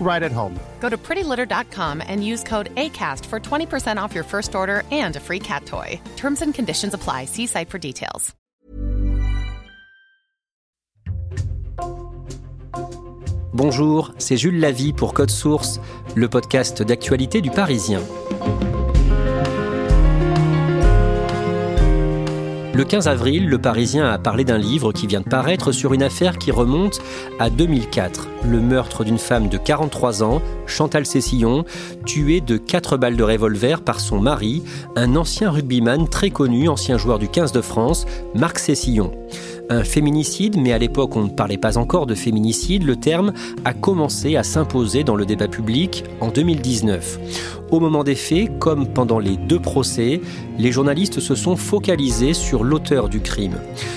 right 0.00 0.22
at 0.22 0.32
home. 0.32 0.54
Go 0.80 0.88
to 0.88 0.96
prettylitter.com 0.96 2.02
and 2.06 2.24
use 2.24 2.44
code 2.44 2.74
ACAST 2.76 3.26
for 3.26 3.40
20% 3.40 3.96
off 4.00 4.14
your 4.14 4.24
first 4.24 4.54
order 4.54 4.84
and 4.92 5.16
a 5.16 5.20
free 5.20 5.40
cat 5.40 5.66
toy. 5.66 6.00
Terms 6.16 6.42
and 6.42 6.54
conditions 6.54 6.94
apply. 6.94 7.24
See 7.24 7.46
site 7.46 7.70
for 7.70 7.78
details. 7.78 8.36
Bonjour, 13.56 14.12
c'est 14.18 14.36
Jules 14.36 14.60
Lavie 14.60 14.92
pour 14.92 15.14
Code 15.14 15.30
Source, 15.30 15.80
le 16.14 16.28
podcast 16.28 16.82
d'actualité 16.82 17.40
du 17.40 17.50
Parisien. 17.50 18.02
Le 22.76 22.84
15 22.84 23.08
avril, 23.08 23.48
le 23.48 23.56
Parisien 23.56 24.06
a 24.06 24.18
parlé 24.18 24.44
d'un 24.44 24.58
livre 24.58 24.92
qui 24.92 25.06
vient 25.06 25.22
de 25.22 25.28
paraître 25.30 25.72
sur 25.72 25.94
une 25.94 26.02
affaire 26.02 26.36
qui 26.36 26.50
remonte 26.50 27.00
à 27.38 27.48
2004. 27.48 28.28
Le 28.44 28.60
meurtre 28.60 29.02
d'une 29.02 29.16
femme 29.16 29.48
de 29.48 29.56
43 29.56 30.22
ans, 30.22 30.42
Chantal 30.66 31.06
Cessillon, 31.06 31.64
tuée 32.04 32.42
de 32.42 32.58
4 32.58 32.98
balles 32.98 33.16
de 33.16 33.22
revolver 33.22 33.80
par 33.80 33.98
son 33.98 34.20
mari, 34.20 34.62
un 34.94 35.16
ancien 35.16 35.50
rugbyman 35.50 36.06
très 36.06 36.28
connu, 36.28 36.68
ancien 36.68 36.98
joueur 36.98 37.18
du 37.18 37.28
15 37.28 37.50
de 37.52 37.62
France, 37.62 38.04
Marc 38.34 38.58
Cessillon 38.58 39.10
un 39.68 39.84
féminicide, 39.84 40.56
mais 40.58 40.72
à 40.72 40.78
l'époque 40.78 41.16
on 41.16 41.24
ne 41.24 41.30
parlait 41.30 41.58
pas 41.58 41.78
encore 41.78 42.06
de 42.06 42.14
féminicide, 42.14 42.84
le 42.84 42.96
terme 42.96 43.32
a 43.64 43.72
commencé 43.72 44.36
à 44.36 44.42
s'imposer 44.42 45.04
dans 45.04 45.16
le 45.16 45.26
débat 45.26 45.48
public 45.48 46.04
en 46.20 46.28
2019. 46.28 47.18
Au 47.70 47.80
moment 47.80 48.04
des 48.04 48.14
faits, 48.14 48.58
comme 48.58 48.86
pendant 48.86 49.18
les 49.18 49.36
deux 49.36 49.58
procès, 49.58 50.20
les 50.58 50.70
journalistes 50.70 51.20
se 51.20 51.34
sont 51.34 51.56
focalisés 51.56 52.32
sur 52.32 52.62
l'auteur 52.62 53.08
du 53.08 53.20
crime. 53.20 53.56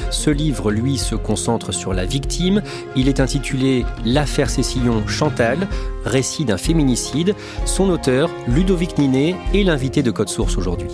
Ce 0.09 0.31
livre, 0.31 0.71
lui, 0.71 0.97
se 0.97 1.13
concentre 1.13 1.71
sur 1.71 1.93
la 1.93 2.05
victime. 2.05 2.63
Il 2.95 3.07
est 3.07 3.19
intitulé 3.19 3.85
L'affaire 4.05 4.49
Cécillon 4.49 5.05
Chantal, 5.07 5.67
récit 6.03 6.45
d'un 6.45 6.57
féminicide. 6.57 7.35
Son 7.65 7.89
auteur, 7.89 8.31
Ludovic 8.47 8.97
Ninet, 8.97 9.35
est 9.53 9.63
l'invité 9.63 10.01
de 10.01 10.09
Code 10.09 10.29
Source 10.29 10.57
aujourd'hui. 10.57 10.89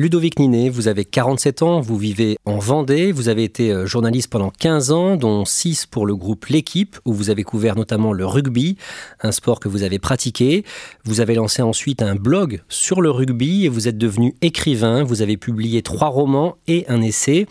Ludovic 0.00 0.38
Ninet, 0.38 0.68
vous 0.68 0.86
avez 0.86 1.04
47 1.04 1.62
ans, 1.62 1.80
vous 1.80 1.96
vivez 1.96 2.36
en 2.44 2.58
Vendée, 2.58 3.10
vous 3.10 3.28
avez 3.28 3.42
été 3.42 3.72
euh, 3.72 3.84
journaliste 3.84 4.30
pendant 4.30 4.50
15 4.50 4.92
ans, 4.92 5.16
dont 5.16 5.44
6 5.44 5.86
pour 5.86 6.06
le 6.06 6.14
groupe 6.14 6.46
L'équipe, 6.46 6.96
où 7.04 7.12
vous 7.12 7.30
avez 7.30 7.42
couvert 7.42 7.74
notamment 7.74 8.12
le 8.12 8.24
rugby, 8.24 8.76
un 9.22 9.32
sport 9.32 9.58
que 9.58 9.68
vous 9.68 9.82
avez 9.82 9.98
pratiqué. 9.98 10.64
Vous 11.02 11.20
avez 11.20 11.34
lancé 11.34 11.62
ensuite 11.62 12.00
un 12.00 12.14
blog 12.14 12.62
sur 12.68 13.00
le 13.00 13.10
rugby 13.10 13.64
et 13.64 13.68
vous 13.68 13.88
êtes 13.88 13.98
devenu 13.98 14.36
écrivain, 14.40 15.02
vous 15.02 15.20
avez 15.20 15.36
publié 15.36 15.82
trois 15.82 16.10
romans 16.10 16.54
et 16.68 16.84
un 16.86 17.02
essai. 17.02 17.48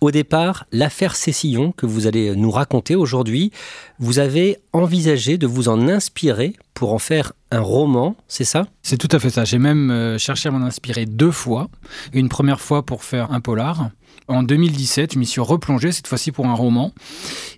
Au 0.00 0.12
départ, 0.12 0.66
l'affaire 0.70 1.16
Cécillon 1.16 1.72
que 1.72 1.84
vous 1.84 2.06
allez 2.06 2.36
nous 2.36 2.52
raconter 2.52 2.94
aujourd'hui, 2.94 3.50
vous 3.98 4.20
avez 4.20 4.58
envisagé 4.72 5.38
de 5.38 5.46
vous 5.48 5.68
en 5.68 5.88
inspirer 5.88 6.54
pour 6.72 6.92
en 6.92 7.00
faire 7.00 7.32
un 7.50 7.60
roman, 7.60 8.14
c'est 8.28 8.44
ça? 8.44 8.68
C'est 8.82 8.96
tout 8.96 9.08
à 9.10 9.18
fait 9.18 9.30
ça. 9.30 9.44
J'ai 9.44 9.58
même 9.58 9.90
euh, 9.90 10.16
cherché 10.16 10.48
à 10.48 10.52
m'en 10.52 10.64
inspirer 10.64 11.04
deux 11.04 11.32
fois. 11.32 11.68
Une 12.12 12.28
première 12.28 12.60
fois 12.60 12.84
pour 12.86 13.02
faire 13.02 13.32
un 13.32 13.40
polar, 13.40 13.90
en 14.28 14.42
2017, 14.42 15.14
je 15.14 15.18
m'y 15.18 15.26
suis 15.26 15.40
replongé, 15.40 15.90
cette 15.90 16.06
fois-ci 16.06 16.32
pour 16.32 16.46
un 16.46 16.54
roman. 16.54 16.92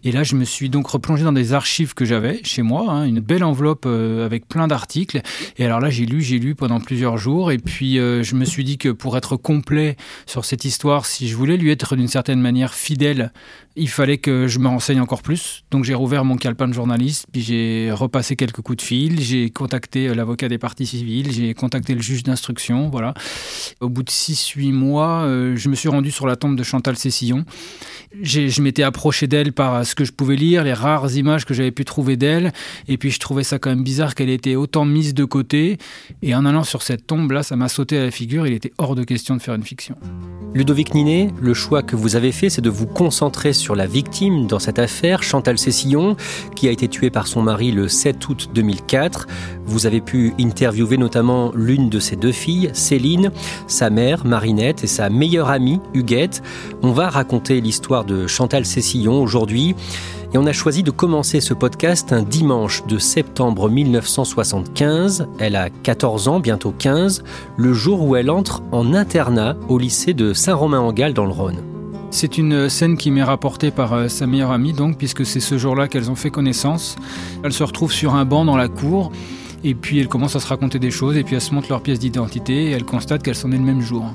Et 0.04 0.12
là, 0.12 0.22
je 0.22 0.36
me 0.36 0.44
suis 0.44 0.70
donc 0.70 0.86
replongé 0.86 1.25
dans 1.25 1.32
des 1.32 1.53
archives 1.53 1.94
que 1.94 2.04
j'avais 2.04 2.41
chez 2.44 2.62
moi, 2.62 2.86
hein, 2.88 3.04
une 3.04 3.19
belle 3.19 3.42
enveloppe 3.42 3.84
euh, 3.86 4.25
avec 4.25 4.47
plein 4.47 4.69
d'articles. 4.69 5.20
Et 5.59 5.64
alors 5.64 5.80
là, 5.80 5.91
j'ai 5.91 6.06
lu, 6.06 6.22
j'ai 6.22 6.38
lu 6.38 6.54
pendant 6.54 6.80
plusieurs 6.80 7.19
jours. 7.19 7.50
Et 7.50 7.59
puis, 7.59 7.98
euh, 7.98 8.22
je 8.22 8.36
me 8.36 8.44
suis 8.44 8.62
dit 8.62 8.78
que 8.78 8.88
pour 8.88 9.16
être 9.16 9.36
complet 9.36 9.97
sur 10.26 10.44
cette 10.44 10.64
histoire, 10.64 11.06
si 11.06 11.28
je 11.28 11.36
voulais 11.36 11.56
lui 11.56 11.72
être 11.72 11.97
d'une 11.97 12.09
certaine 12.09 12.41
manière 12.41 12.72
fidèle, 12.72 13.32
il 13.76 13.88
fallait 13.88 14.19
que 14.19 14.47
je 14.47 14.59
me 14.59 14.69
renseigne 14.69 15.00
encore 15.00 15.22
plus. 15.22 15.64
Donc, 15.72 15.84
j'ai 15.84 15.94
rouvert 15.94 16.25
mon 16.25 16.36
calepin 16.36 16.69
de 16.69 16.72
journaliste, 16.72 17.26
puis 17.32 17.42
j'ai 17.42 17.91
repassé 17.92 18.36
quelques 18.36 18.60
coups 18.60 18.78
de 18.78 18.82
fil, 18.82 19.20
j'ai 19.20 19.50
contacté 19.50 20.09
euh, 20.09 20.14
l'avocat 20.14 20.48
des 20.48 20.59
parties 20.59 20.86
civiles, 20.86 21.32
j'ai 21.32 21.53
contacté 21.54 21.94
le 21.94 22.00
juge 22.00 22.22
d'instruction, 22.22 22.91
voilà. 22.91 23.14
Au 23.80 23.88
bout 23.88 24.04
de 24.04 24.10
6-8 24.10 24.72
mois, 24.72 25.25
je 25.26 25.69
me 25.69 25.75
suis 25.75 25.88
rendu 25.88 26.10
sur 26.10 26.26
la 26.26 26.36
tombe 26.36 26.59
Chantal 26.62 26.97
Cessillon. 26.97 27.44
Je 28.22 28.60
m'étais 28.60 28.82
approché 28.82 29.28
d'elle 29.28 29.53
par 29.53 29.87
ce 29.87 29.94
que 29.94 30.04
je 30.04 30.12
pouvais 30.12 30.34
lire, 30.34 30.65
les 30.65 30.72
rares 30.72 31.15
images 31.16 31.44
que 31.44 31.54
j'avais 31.54 31.71
pu 31.71 31.84
trouver 31.84 32.16
d'elle. 32.16 32.53
Et 32.88 32.97
puis 32.97 33.10
je 33.12 33.21
trouvais 33.21 33.44
ça 33.44 33.59
quand 33.59 33.71
même 33.71 33.84
bizarre 33.84 34.16
qu'elle 34.16 34.31
ait 34.31 34.34
été 34.34 34.56
autant 34.56 34.84
mise 34.84 35.15
de 35.15 35.25
côté. 35.25 35.78
Et 36.22 36.34
en 36.34 36.44
allant 36.44 36.65
sur 36.65 36.82
cette 36.82 37.06
tombe, 37.06 37.31
là, 37.31 37.43
ça 37.44 37.54
m'a 37.54 37.69
sauté 37.69 37.98
à 37.98 38.04
la 38.04 38.10
figure. 38.10 38.47
Il 38.48 38.53
était 38.53 38.72
hors 38.78 38.97
de 38.97 39.04
question 39.04 39.37
de 39.37 39.43
faire 39.43 39.54
une 39.54 39.62
fiction. 39.62 39.97
Ludovic 40.54 40.94
Ninet, 40.94 41.28
le 41.41 41.54
choix 41.54 41.84
que 41.84 41.94
vous 41.94 42.16
avez 42.16 42.32
fait, 42.32 42.50
c'est 42.50 42.60
de 42.60 42.71
vous 42.71 42.87
concentrer 42.87 43.53
sur 43.53 43.77
la 43.77 43.87
victime 43.87 44.48
dans 44.48 44.59
cette 44.59 44.81
affaire, 44.81 45.22
Chantal 45.22 45.59
Cessillon, 45.59 46.16
qui 46.56 46.66
a 46.66 46.72
été 46.72 46.88
tuée 46.88 47.10
par 47.10 47.28
son 47.28 47.42
mari 47.42 47.71
le 47.71 47.87
7 47.87 48.28
août 48.28 48.50
2004. 48.53 49.28
Vous 49.65 49.87
avez 49.87 50.00
pu 50.00 50.34
interviewer 50.41 50.97
notamment 50.97 51.53
l'une 51.54 51.88
de 51.88 52.00
ses 52.00 52.16
deux 52.16 52.32
filles, 52.32 52.71
Céline, 52.72 53.31
sa 53.69 53.91
mère, 53.91 54.27
Marinette, 54.27 54.82
et 54.82 54.88
sa 54.88 55.09
meilleure 55.09 55.48
amie, 55.48 55.78
Huguette. 55.94 56.42
On 56.83 56.93
va 56.93 57.09
raconter 57.09 57.61
l'histoire 57.61 58.05
de 58.05 58.27
Chantal 58.27 58.65
Cessillon 58.65 59.22
aujourd'hui. 59.22 59.75
Et 60.33 60.38
on 60.38 60.47
a 60.47 60.53
choisi 60.53 60.83
de 60.83 60.91
commencer 60.91 61.41
ce 61.41 61.55
podcast 61.55 62.12
un 62.12 62.22
dimanche 62.22 62.87
de 62.87 62.99
septembre 62.99 63.69
1975. 63.69 65.27
Elle 65.41 65.56
a 65.56 65.71
14 65.71 66.28
ans, 66.28 66.39
bientôt 66.41 66.72
15, 66.78 67.25
le 67.56 67.72
jour 67.72 68.03
où 68.03 68.15
elle 68.15 68.31
entre 68.31 68.62
en 68.71 68.94
internat 68.94 69.56
au 69.69 69.78
lycée 69.78 70.15
de 70.15 70.33
Saint-Romain-en-Galles 70.33 71.15
dans 71.15 71.27
le 71.27 71.33
Rhône. 71.33 71.62
C'est 72.12 72.39
une 72.39 72.69
scène 72.69 72.97
qui 72.97 73.10
m'est 73.10 73.22
rapportée 73.22 73.71
par 73.71 73.93
euh, 73.93 74.09
sa 74.09 74.27
meilleure 74.27 74.50
amie, 74.50 74.72
donc, 74.72 74.99
puisque 74.99 75.25
c'est 75.25 75.41
ce 75.41 75.59
jour-là 75.59 75.87
qu'elles 75.87 76.10
ont 76.10 76.16
fait 76.16 76.31
connaissance. 76.31 76.97
Elle 77.44 77.53
se 77.53 77.62
retrouve 77.62 77.93
sur 77.93 78.15
un 78.15 78.25
banc 78.25 78.44
dans 78.44 78.56
la 78.56 78.69
cour. 78.69 79.12
Et 79.62 79.75
puis 79.75 79.98
elles 79.98 80.09
commencent 80.09 80.37
à 80.37 80.41
se 80.41 80.47
raconter 80.47 80.78
des 80.78 80.91
choses, 80.91 81.16
et 81.16 81.22
puis 81.22 81.34
elles 81.34 81.43
se 81.43 81.54
montrent 81.54 81.69
leur 81.69 81.82
pièce 81.82 81.98
d'identité, 81.98 82.65
et 82.66 82.71
elles 82.71 82.84
constatent 82.84 83.22
qu'elles 83.22 83.34
sont 83.34 83.48
nées 83.48 83.59
le 83.59 83.65
même 83.65 83.82
jour. 83.82 84.12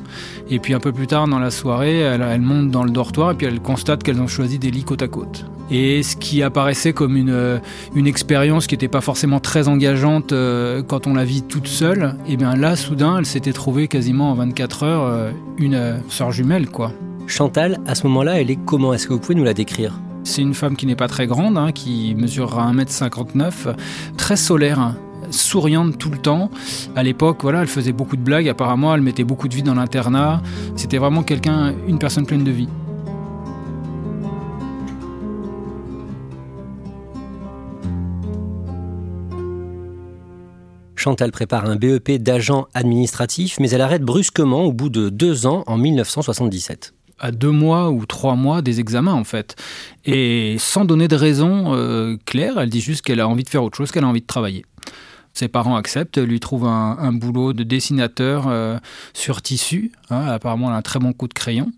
Et 0.49 0.59
puis 0.59 0.73
un 0.73 0.79
peu 0.79 0.91
plus 0.91 1.07
tard 1.07 1.27
dans 1.27 1.39
la 1.39 1.51
soirée, 1.51 1.99
elles, 1.99 2.41
montent 2.41 2.71
dans 2.71 2.83
le 2.83 2.91
dortoir, 2.91 3.31
et 3.31 3.35
puis 3.35 3.45
elles 3.45 3.59
constatent 3.59 4.03
qu'elles 4.03 4.21
ont 4.21 4.27
choisi 4.27 4.57
des 4.57 4.71
lits 4.71 4.83
côte 4.83 5.03
à 5.03 5.07
côte. 5.07 5.45
Et 5.71 6.03
ce 6.03 6.15
qui 6.15 6.43
apparaissait 6.43 6.93
comme 6.93 7.17
une, 7.17 7.31
euh, 7.31 7.57
une 7.95 8.05
expérience 8.05 8.67
qui 8.67 8.75
n'était 8.75 8.87
pas 8.87 9.01
forcément 9.01 9.39
très 9.39 9.67
engageante 9.67 10.31
euh, 10.31 10.83
quand 10.83 11.07
on 11.07 11.13
la 11.13 11.25
vit 11.25 11.41
toute 11.41 11.67
seule, 11.67 12.15
et 12.27 12.37
bien 12.37 12.55
là, 12.55 12.75
soudain, 12.75 13.17
elle 13.19 13.25
s'était 13.25 13.53
trouvée 13.53 13.87
quasiment 13.87 14.31
en 14.31 14.35
24 14.35 14.83
heures 14.83 15.03
euh, 15.03 15.31
une 15.57 16.01
sœur 16.09 16.31
jumelle, 16.31 16.69
quoi. 16.69 16.91
Chantal, 17.27 17.79
à 17.87 17.95
ce 17.95 18.05
moment-là, 18.07 18.39
elle 18.39 18.51
est 18.51 18.59
comment? 18.63 18.93
Est-ce 18.93 19.07
que 19.07 19.13
vous 19.13 19.19
pouvez 19.19 19.35
nous 19.35 19.43
la 19.43 19.55
décrire? 19.55 19.99
C'est 20.23 20.41
une 20.41 20.53
femme 20.53 20.75
qui 20.75 20.85
n'est 20.85 20.95
pas 20.95 21.07
très 21.07 21.27
grande, 21.27 21.57
hein, 21.57 21.71
qui 21.71 22.15
mesurera 22.15 22.71
1m59, 22.71 23.75
très 24.17 24.35
solaire, 24.35 24.95
souriante 25.31 25.97
tout 25.97 26.09
le 26.09 26.17
temps. 26.17 26.49
À 26.95 27.03
l'époque, 27.03 27.39
voilà, 27.41 27.61
elle 27.61 27.67
faisait 27.67 27.91
beaucoup 27.91 28.17
de 28.17 28.21
blagues. 28.21 28.49
Apparemment, 28.49 28.93
elle 28.93 29.01
mettait 29.01 29.23
beaucoup 29.23 29.47
de 29.47 29.55
vie 29.55 29.63
dans 29.63 29.75
l'internat. 29.75 30.41
C'était 30.75 30.97
vraiment 30.97 31.23
quelqu'un, 31.23 31.73
une 31.87 31.99
personne 31.99 32.25
pleine 32.25 32.43
de 32.43 32.51
vie. 32.51 32.69
Chantal 40.95 41.31
prépare 41.31 41.65
un 41.65 41.75
BEP 41.75 42.13
d'agent 42.13 42.65
administratif, 42.73 43.59
mais 43.59 43.69
elle 43.69 43.81
arrête 43.81 44.01
brusquement 44.01 44.63
au 44.63 44.73
bout 44.73 44.89
de 44.89 45.09
deux 45.09 45.45
ans 45.45 45.63
en 45.67 45.77
1977 45.77 46.93
à 47.19 47.31
deux 47.31 47.51
mois 47.51 47.91
ou 47.91 48.05
trois 48.05 48.35
mois 48.35 48.61
des 48.61 48.79
examens 48.79 49.13
en 49.13 49.23
fait. 49.23 49.55
Et 50.05 50.57
sans 50.59 50.85
donner 50.85 51.07
de 51.07 51.15
raison 51.15 51.73
euh, 51.73 52.17
claire, 52.25 52.59
elle 52.59 52.69
dit 52.69 52.81
juste 52.81 53.03
qu'elle 53.03 53.19
a 53.19 53.27
envie 53.27 53.43
de 53.43 53.49
faire 53.49 53.63
autre 53.63 53.77
chose, 53.77 53.91
qu'elle 53.91 54.03
a 54.03 54.07
envie 54.07 54.21
de 54.21 54.25
travailler. 54.25 54.65
Ses 55.35 55.49
parents 55.49 55.75
acceptent, 55.75 56.17
lui 56.17 56.39
trouvent 56.39 56.65
un, 56.65 57.11
boulot 57.11 57.51
de 57.51 57.63
dessinateur 57.63 58.45
euh, 58.47 58.77
sur 59.13 59.41
tissu. 59.41 59.91
Hein, 60.09 60.27
apparemment, 60.27 60.69
elle 60.69 60.75
a 60.75 60.77
un 60.77 60.81
très 60.81 60.97
bon 60.97 61.11
coup 61.11 61.27
de 61.27 61.33
crayon. 61.33 61.73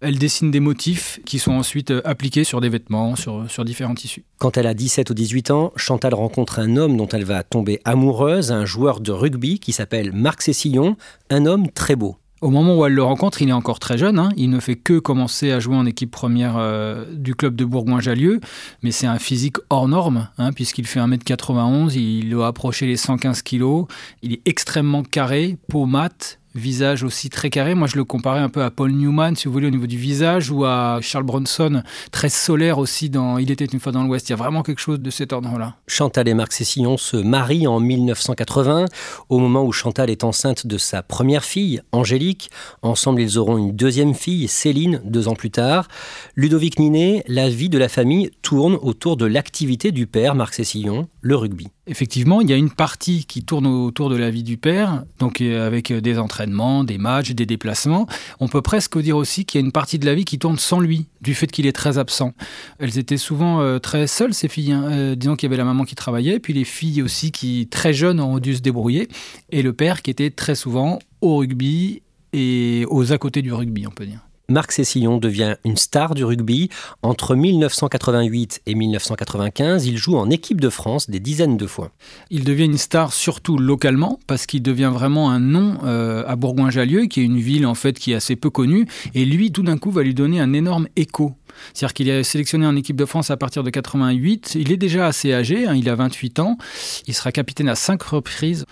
Elle 0.00 0.18
dessine 0.18 0.50
des 0.50 0.58
motifs 0.58 1.20
qui 1.24 1.38
sont 1.38 1.52
ensuite 1.52 1.92
euh, 1.92 2.02
appliqués 2.04 2.42
sur 2.42 2.60
des 2.60 2.68
vêtements, 2.68 3.14
sur, 3.14 3.48
sur 3.48 3.64
différents 3.64 3.94
tissus. 3.94 4.24
Quand 4.38 4.56
elle 4.56 4.66
a 4.66 4.74
17 4.74 5.08
ou 5.10 5.14
18 5.14 5.52
ans, 5.52 5.72
Chantal 5.76 6.14
rencontre 6.14 6.58
un 6.58 6.76
homme 6.76 6.96
dont 6.96 7.06
elle 7.06 7.24
va 7.24 7.44
tomber 7.44 7.80
amoureuse, 7.84 8.50
un 8.50 8.64
joueur 8.64 8.98
de 8.98 9.12
rugby 9.12 9.60
qui 9.60 9.72
s'appelle 9.72 10.10
Marc 10.12 10.42
Cécillon, 10.42 10.96
un 11.30 11.46
homme 11.46 11.70
très 11.70 11.94
beau. 11.94 12.16
Au 12.42 12.50
moment 12.50 12.76
où 12.76 12.84
elle 12.84 12.92
le 12.92 13.02
rencontre, 13.02 13.40
il 13.40 13.48
est 13.48 13.52
encore 13.52 13.78
très 13.78 13.96
jeune. 13.96 14.18
Hein. 14.18 14.28
Il 14.36 14.50
ne 14.50 14.60
fait 14.60 14.76
que 14.76 14.98
commencer 14.98 15.52
à 15.52 15.60
jouer 15.60 15.74
en 15.74 15.86
équipe 15.86 16.10
première 16.10 16.56
euh, 16.58 17.06
du 17.10 17.34
club 17.34 17.56
de 17.56 17.64
Bourgoin-Jallieu. 17.64 18.40
Mais 18.82 18.90
c'est 18.90 19.06
un 19.06 19.18
physique 19.18 19.56
hors 19.70 19.88
norme, 19.88 20.28
hein, 20.36 20.52
puisqu'il 20.52 20.86
fait 20.86 21.00
1m91, 21.00 21.94
il 21.94 22.28
doit 22.28 22.48
approcher 22.48 22.86
les 22.86 22.98
115 22.98 23.40
kg. 23.40 23.86
Il 24.22 24.34
est 24.34 24.42
extrêmement 24.44 25.02
carré, 25.02 25.56
peau 25.68 25.86
mate, 25.86 26.38
visage 26.56 27.02
aussi 27.02 27.30
très 27.30 27.50
carré. 27.50 27.74
Moi, 27.74 27.88
je 27.88 27.96
le 27.96 28.04
comparais 28.04 28.40
un 28.40 28.48
peu 28.48 28.62
à 28.62 28.70
Paul 28.70 28.92
Newman, 28.92 29.34
si 29.36 29.46
vous 29.46 29.52
voulez, 29.52 29.66
au 29.66 29.70
niveau 29.70 29.86
du 29.86 29.98
visage, 29.98 30.50
ou 30.50 30.64
à 30.64 30.98
Charles 31.00 31.24
Bronson, 31.24 31.82
très 32.10 32.28
solaire 32.28 32.78
aussi 32.78 33.10
dans 33.10 33.38
Il 33.38 33.50
était 33.50 33.64
une 33.64 33.80
fois 33.80 33.92
dans 33.92 34.02
l'Ouest. 34.02 34.28
Il 34.28 34.32
y 34.32 34.34
a 34.34 34.36
vraiment 34.36 34.62
quelque 34.62 34.80
chose 34.80 35.00
de 35.00 35.10
cet 35.10 35.32
ordre-là. 35.32 35.76
Chantal 35.86 36.28
et 36.28 36.34
Marc 36.34 36.52
Cessillon 36.52 36.96
se 36.96 37.16
marient 37.16 37.66
en 37.66 37.80
1980, 37.80 38.86
au 39.28 39.38
moment 39.38 39.64
où 39.64 39.72
Chantal 39.72 40.10
est 40.10 40.24
enceinte 40.24 40.66
de 40.66 40.78
sa 40.78 41.02
première 41.02 41.44
fille, 41.44 41.80
Angélique. 41.92 42.50
Ensemble, 42.82 43.20
ils 43.20 43.38
auront 43.38 43.58
une 43.58 43.72
deuxième 43.72 44.14
fille, 44.14 44.48
Céline, 44.48 45.00
deux 45.04 45.28
ans 45.28 45.34
plus 45.34 45.50
tard. 45.50 45.88
Ludovic 46.34 46.78
Ninet, 46.78 47.24
la 47.28 47.48
vie 47.48 47.68
de 47.68 47.78
la 47.78 47.88
famille 47.88 48.30
tourne 48.42 48.76
autour 48.80 49.16
de 49.16 49.26
l'activité 49.26 49.92
du 49.92 50.06
père, 50.06 50.34
Marc 50.34 50.54
Cessillon, 50.54 51.08
le 51.20 51.36
rugby. 51.36 51.68
Effectivement, 51.88 52.40
il 52.40 52.50
y 52.50 52.52
a 52.52 52.56
une 52.56 52.70
partie 52.70 53.26
qui 53.26 53.44
tourne 53.44 53.66
autour 53.66 54.10
de 54.10 54.16
la 54.16 54.28
vie 54.28 54.42
du 54.42 54.56
père, 54.56 55.04
donc 55.20 55.40
euh, 55.40 55.64
avec 55.64 55.92
euh, 55.92 56.00
des 56.00 56.18
entraînements, 56.18 56.82
des 56.82 56.98
matchs, 56.98 57.30
des 57.30 57.46
déplacements. 57.46 58.08
On 58.40 58.48
peut 58.48 58.60
presque 58.60 58.98
dire 58.98 59.16
aussi 59.16 59.44
qu'il 59.44 59.60
y 59.60 59.62
a 59.62 59.64
une 59.64 59.70
partie 59.70 60.00
de 60.00 60.04
la 60.04 60.16
vie 60.16 60.24
qui 60.24 60.40
tourne 60.40 60.58
sans 60.58 60.80
lui, 60.80 61.06
du 61.20 61.32
fait 61.32 61.46
qu'il 61.46 61.64
est 61.64 61.72
très 61.72 61.96
absent. 61.98 62.34
Elles 62.80 62.98
étaient 62.98 63.16
souvent 63.16 63.60
euh, 63.60 63.78
très 63.78 64.08
seules, 64.08 64.34
ces 64.34 64.48
filles. 64.48 64.72
Hein. 64.72 65.14
disons 65.16 65.36
qu'il 65.36 65.46
y 65.46 65.50
avait 65.50 65.56
la 65.56 65.64
maman 65.64 65.84
qui 65.84 65.94
travaillait, 65.94 66.40
puis 66.40 66.52
les 66.52 66.64
filles 66.64 67.02
aussi 67.02 67.30
qui, 67.30 67.68
très 67.70 67.92
jeunes, 67.92 68.18
ont 68.18 68.40
dû 68.40 68.56
se 68.56 68.62
débrouiller, 68.62 69.06
et 69.50 69.62
le 69.62 69.72
père 69.72 70.02
qui 70.02 70.10
était 70.10 70.30
très 70.30 70.56
souvent 70.56 70.98
au 71.20 71.36
rugby 71.36 72.02
et 72.32 72.84
aux 72.88 73.12
à 73.12 73.18
côté 73.18 73.42
du 73.42 73.52
rugby, 73.52 73.86
on 73.86 73.92
peut 73.92 74.06
dire. 74.06 74.25
Marc 74.48 74.72
Cessillon 74.72 75.18
devient 75.18 75.56
une 75.64 75.76
star 75.76 76.14
du 76.14 76.24
rugby. 76.24 76.70
Entre 77.02 77.34
1988 77.34 78.62
et 78.66 78.74
1995, 78.74 79.86
il 79.86 79.96
joue 79.96 80.16
en 80.16 80.30
équipe 80.30 80.60
de 80.60 80.68
France 80.68 81.10
des 81.10 81.18
dizaines 81.18 81.56
de 81.56 81.66
fois. 81.66 81.90
Il 82.30 82.44
devient 82.44 82.64
une 82.64 82.78
star 82.78 83.12
surtout 83.12 83.58
localement 83.58 84.20
parce 84.26 84.46
qu'il 84.46 84.62
devient 84.62 84.92
vraiment 84.92 85.30
un 85.30 85.40
nom 85.40 85.78
euh, 85.84 86.24
à 86.26 86.36
Bourgoin-Jallieu, 86.36 87.06
qui 87.06 87.20
est 87.20 87.24
une 87.24 87.38
ville 87.38 87.66
en 87.66 87.74
fait 87.74 87.98
qui 87.98 88.12
est 88.12 88.16
assez 88.16 88.36
peu 88.36 88.50
connue. 88.50 88.86
Et 89.14 89.24
lui, 89.24 89.50
tout 89.50 89.62
d'un 89.62 89.78
coup, 89.78 89.90
va 89.90 90.02
lui 90.02 90.14
donner 90.14 90.40
un 90.40 90.52
énorme 90.52 90.86
écho. 90.94 91.34
C'est-à-dire 91.72 91.94
qu'il 91.94 92.08
est 92.08 92.22
sélectionné 92.22 92.66
en 92.66 92.76
équipe 92.76 92.96
de 92.96 93.04
France 93.04 93.30
à 93.30 93.36
partir 93.36 93.62
de 93.62 93.70
88. 93.70 94.56
Il 94.56 94.72
est 94.72 94.76
déjà 94.76 95.06
assez 95.06 95.32
âgé, 95.32 95.66
hein, 95.66 95.74
il 95.74 95.88
a 95.88 95.94
28 95.94 96.38
ans. 96.38 96.58
Il 97.06 97.14
sera 97.14 97.32
capitaine 97.32 97.68
à 97.68 97.74
cinq 97.74 98.02
reprises. 98.02 98.66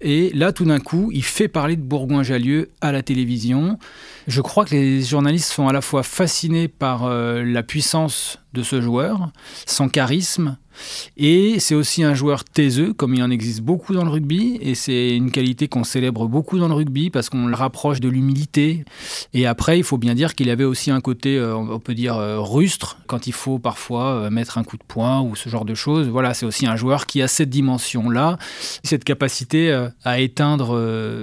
Et 0.00 0.30
là, 0.34 0.52
tout 0.52 0.64
d'un 0.64 0.78
coup, 0.78 1.10
il 1.12 1.24
fait 1.24 1.48
parler 1.48 1.76
de 1.76 1.82
Bourgoin-Jallieu 1.82 2.70
à 2.80 2.92
la 2.92 3.02
télévision. 3.02 3.78
Je 4.26 4.40
crois 4.40 4.64
que 4.64 4.74
les 4.74 5.02
journalistes 5.02 5.50
sont 5.52 5.68
à 5.68 5.72
la 5.72 5.80
fois 5.80 6.02
fascinés 6.02 6.68
par 6.68 7.04
euh, 7.04 7.42
la 7.42 7.62
puissance 7.62 8.38
de 8.52 8.62
ce 8.62 8.80
joueur, 8.80 9.30
son 9.66 9.88
charisme, 9.88 10.56
et 11.16 11.58
c'est 11.58 11.74
aussi 11.74 12.02
un 12.02 12.14
joueur 12.14 12.44
taiseux, 12.44 12.92
comme 12.92 13.14
il 13.14 13.22
en 13.22 13.30
existe 13.30 13.60
beaucoup 13.60 13.94
dans 13.94 14.04
le 14.04 14.10
rugby, 14.10 14.58
et 14.60 14.74
c'est 14.74 15.16
une 15.16 15.30
qualité 15.30 15.68
qu'on 15.68 15.84
célèbre 15.84 16.28
beaucoup 16.28 16.58
dans 16.58 16.68
le 16.68 16.74
rugby 16.74 17.10
parce 17.10 17.28
qu'on 17.28 17.46
le 17.46 17.54
rapproche 17.54 18.00
de 18.00 18.08
l'humilité. 18.08 18.84
Et 19.34 19.46
après, 19.46 19.78
il 19.78 19.84
faut 19.84 19.98
bien 19.98 20.14
dire 20.14 20.34
qu'il 20.34 20.50
avait 20.50 20.64
aussi 20.64 20.90
un 20.90 21.00
côté, 21.00 21.36
euh, 21.36 21.56
on 21.56 21.80
peut 21.80 21.94
dire, 21.94 22.16
euh, 22.16 22.40
rustre, 22.40 22.98
quand 23.06 23.26
il 23.26 23.32
faut 23.32 23.58
parfois 23.58 24.30
mettre 24.30 24.58
un 24.58 24.64
coup 24.64 24.76
de 24.76 24.84
poing 24.86 25.20
ou 25.20 25.36
ce 25.36 25.48
genre 25.48 25.64
de 25.64 25.74
choses. 25.74 26.08
Voilà, 26.08 26.34
c'est 26.34 26.46
aussi 26.46 26.66
un 26.66 26.76
joueur 26.76 27.06
qui 27.06 27.22
a 27.22 27.28
cette 27.28 27.50
dimension-là, 27.50 28.38
cette 28.82 29.04
capacité 29.04 29.88
à 30.04 30.20
éteindre 30.20 30.78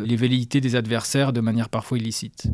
les 0.05 0.15
velléités 0.15 0.61
des 0.61 0.75
adversaires 0.75 1.33
de 1.33 1.41
manière 1.41 1.69
parfois 1.69 1.97
illicite. 1.97 2.47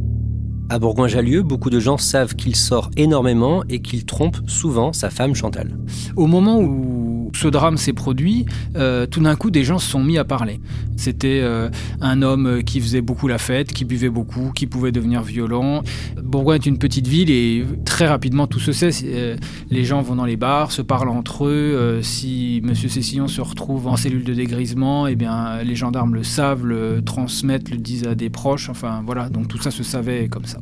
À 0.69 0.79
Bourgoin-Jallieu, 0.79 1.43
beaucoup 1.43 1.69
de 1.69 1.79
gens 1.79 1.97
savent 1.97 2.35
qu'il 2.35 2.55
sort 2.55 2.91
énormément 2.95 3.63
et 3.69 3.81
qu'il 3.81 4.05
trompe 4.05 4.37
souvent 4.47 4.93
sa 4.93 5.09
femme 5.09 5.35
Chantal. 5.35 5.77
Au 6.15 6.27
moment 6.27 6.59
où 6.59 7.00
ce 7.37 7.47
drame 7.47 7.77
s'est 7.77 7.93
produit, 7.93 8.45
euh, 8.75 9.05
tout 9.05 9.21
d'un 9.21 9.35
coup, 9.35 9.51
des 9.51 9.63
gens 9.63 9.79
se 9.79 9.89
sont 9.89 10.03
mis 10.03 10.17
à 10.17 10.23
parler. 10.23 10.59
C'était 10.97 11.39
euh, 11.41 11.69
un 11.99 12.21
homme 12.21 12.63
qui 12.63 12.79
faisait 12.79 13.01
beaucoup 13.01 13.27
la 13.27 13.37
fête, 13.37 13.73
qui 13.73 13.85
buvait 13.85 14.09
beaucoup, 14.09 14.51
qui 14.53 14.67
pouvait 14.67 14.91
devenir 14.91 15.23
violent. 15.23 15.81
Bourgoin 16.21 16.55
est 16.55 16.65
une 16.65 16.77
petite 16.77 17.07
ville 17.07 17.31
et 17.31 17.65
très 17.85 18.07
rapidement 18.07 18.47
tout 18.47 18.59
se 18.59 18.71
sait. 18.71 18.91
Euh, 19.05 19.35
les 19.69 19.83
gens 19.83 20.01
vont 20.01 20.15
dans 20.15 20.25
les 20.25 20.37
bars, 20.37 20.71
se 20.71 20.81
parlent 20.81 21.09
entre 21.09 21.45
eux. 21.45 21.99
si 22.01 22.61
M. 22.63 22.75
Cessillon 22.75 23.27
se 23.27 23.41
retrouve 23.41 23.87
en 23.87 23.97
cellule 23.97 24.23
de 24.23 24.33
dégrisement, 24.33 25.07
eh 25.07 25.15
bien, 25.15 25.63
les 25.63 25.75
gendarmes 25.75 26.13
le 26.13 26.23
savent, 26.23 26.65
le 26.65 27.01
transmettent, 27.03 27.69
le 27.69 27.77
disent 27.77 28.07
à 28.07 28.15
des 28.15 28.29
proches. 28.29 28.69
Enfin 28.69 29.01
voilà, 29.05 29.29
donc 29.29 29.47
tout 29.47 29.57
ça 29.57 29.71
se 29.71 29.83
savait 29.83 30.27
comme 30.27 30.45
ça. 30.45 30.59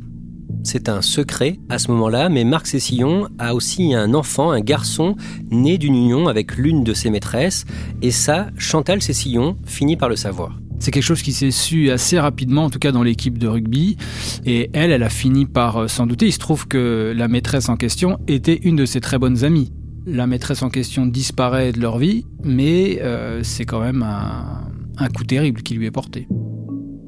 C'est 0.62 0.88
un 0.88 1.02
secret 1.02 1.58
à 1.68 1.78
ce 1.78 1.90
moment-là, 1.90 2.28
mais 2.28 2.44
Marc 2.44 2.66
Cessillon 2.66 3.28
a 3.38 3.54
aussi 3.54 3.94
un 3.94 4.14
enfant, 4.14 4.50
un 4.50 4.60
garçon, 4.60 5.16
né 5.50 5.78
d'une 5.78 5.94
union 5.94 6.28
avec 6.28 6.56
l'une 6.56 6.84
de 6.84 6.94
ses 6.94 7.10
maîtresses, 7.10 7.64
et 8.02 8.10
ça, 8.10 8.48
Chantal 8.56 9.02
Cessillon 9.02 9.56
finit 9.64 9.96
par 9.96 10.08
le 10.08 10.16
savoir. 10.16 10.58
C'est 10.78 10.90
quelque 10.90 11.04
chose 11.04 11.22
qui 11.22 11.32
s'est 11.32 11.50
su 11.50 11.90
assez 11.90 12.18
rapidement, 12.18 12.64
en 12.64 12.70
tout 12.70 12.78
cas 12.78 12.90
dans 12.90 13.02
l'équipe 13.02 13.36
de 13.36 13.46
rugby. 13.46 13.98
Et 14.46 14.70
elle, 14.72 14.90
elle 14.90 15.02
a 15.02 15.10
fini 15.10 15.44
par 15.44 15.76
euh, 15.76 15.88
s'en 15.88 16.06
douter. 16.06 16.26
Il 16.26 16.32
se 16.32 16.38
trouve 16.38 16.66
que 16.66 17.12
la 17.14 17.28
maîtresse 17.28 17.68
en 17.68 17.76
question 17.76 18.18
était 18.28 18.58
une 18.62 18.76
de 18.76 18.86
ses 18.86 19.02
très 19.02 19.18
bonnes 19.18 19.44
amies. 19.44 19.72
La 20.06 20.26
maîtresse 20.26 20.62
en 20.62 20.70
question 20.70 21.04
disparaît 21.04 21.72
de 21.72 21.80
leur 21.80 21.98
vie, 21.98 22.24
mais 22.42 22.98
euh, 23.02 23.42
c'est 23.42 23.66
quand 23.66 23.80
même 23.80 24.02
un 24.02 25.08
coup 25.08 25.24
terrible 25.24 25.62
qui 25.62 25.74
lui 25.74 25.84
est 25.84 25.90
porté. 25.90 26.26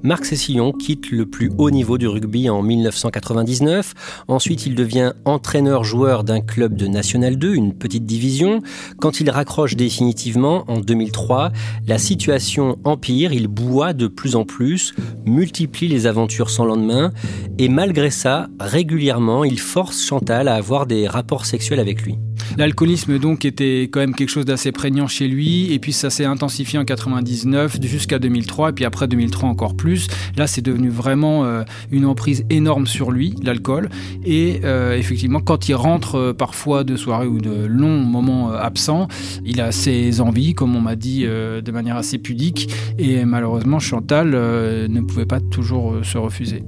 Marc 0.04 0.24
Cessillon 0.24 0.72
quitte 0.72 1.10
le 1.12 1.26
plus 1.26 1.52
haut 1.58 1.70
niveau 1.70 1.96
du 1.96 2.08
rugby 2.08 2.50
en 2.50 2.60
1999. 2.60 3.94
Ensuite, 4.26 4.66
il 4.66 4.74
devient 4.74 5.12
entraîneur-joueur 5.24 6.24
d'un 6.24 6.40
club 6.40 6.74
de 6.74 6.88
National 6.88 7.36
2, 7.36 7.54
une 7.54 7.72
petite 7.72 8.04
division. 8.04 8.62
Quand 8.98 9.20
il 9.20 9.30
raccroche 9.30 9.76
définitivement 9.76 10.64
en 10.66 10.80
2003, 10.80 11.52
la 11.86 11.98
situation 11.98 12.78
empire, 12.82 13.32
il 13.32 13.46
boit 13.46 13.92
de 13.92 14.08
plus 14.08 14.34
en 14.34 14.44
plus, 14.44 14.92
multiplie 15.24 15.86
les 15.86 16.06
aventures 16.06 16.50
sans 16.50 16.64
lendemain 16.64 17.12
et 17.58 17.68
malgré 17.68 18.10
ça, 18.10 18.48
régulièrement, 18.58 19.44
il 19.44 19.60
force 19.60 20.04
Chantal 20.04 20.48
à 20.48 20.54
avoir 20.54 20.86
des 20.86 21.06
rapports 21.06 21.46
sexuels 21.46 21.80
avec 21.80 22.02
lui. 22.02 22.18
L'alcoolisme 22.58 23.18
donc 23.18 23.44
était 23.44 23.84
quand 23.90 24.00
même 24.00 24.14
quelque 24.14 24.28
chose 24.28 24.44
d'assez 24.44 24.72
prégnant 24.72 25.06
chez 25.06 25.26
lui 25.26 25.72
et 25.72 25.78
puis 25.78 25.92
ça 25.92 26.10
s'est 26.10 26.26
intensifié 26.26 26.78
en 26.78 26.84
99 26.84 27.78
jusqu'à 27.82 28.18
2003 28.18 28.70
et 28.70 28.72
puis 28.72 28.84
après 28.84 29.08
2003 29.08 29.48
encore 29.48 29.74
plus. 29.74 30.08
Là 30.36 30.46
c'est 30.46 30.60
devenu 30.60 30.90
vraiment 30.90 31.44
euh, 31.44 31.62
une 31.90 32.04
emprise 32.04 32.44
énorme 32.50 32.86
sur 32.86 33.10
lui, 33.10 33.34
l'alcool 33.42 33.88
et 34.24 34.60
euh, 34.64 34.96
effectivement 34.96 35.40
quand 35.40 35.68
il 35.68 35.74
rentre 35.74 36.16
euh, 36.16 36.32
parfois 36.34 36.84
de 36.84 36.96
soirée 36.96 37.26
ou 37.26 37.40
de 37.40 37.64
longs 37.64 38.02
moments 38.02 38.52
absents, 38.52 39.08
il 39.44 39.60
a 39.60 39.72
ses 39.72 40.20
envies 40.20 40.54
comme 40.54 40.76
on 40.76 40.80
m'a 40.80 40.96
dit 40.96 41.22
de 41.22 41.70
manière 41.72 41.96
assez 41.96 42.18
pudique 42.18 42.70
et 42.98 43.24
malheureusement 43.24 43.78
Chantal 43.78 44.30
ne 44.30 45.00
pouvait 45.00 45.26
pas 45.26 45.40
toujours 45.40 45.96
se 46.02 46.18
refuser. 46.18 46.64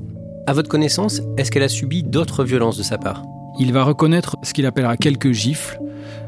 À 0.47 0.53
votre 0.53 0.69
connaissance, 0.69 1.21
est-ce 1.37 1.51
qu'elle 1.51 1.63
a 1.63 1.69
subi 1.69 2.03
d'autres 2.03 2.45
violences 2.45 2.77
de 2.77 2.83
sa 2.83 2.99
part? 2.99 3.23
Il 3.59 3.73
va 3.73 3.85
reconnaître 3.85 4.37
ce 4.43 4.53
qu'il 4.53 4.67
appellera 4.67 4.97
quelques 4.97 5.33
gifles, 5.33 5.81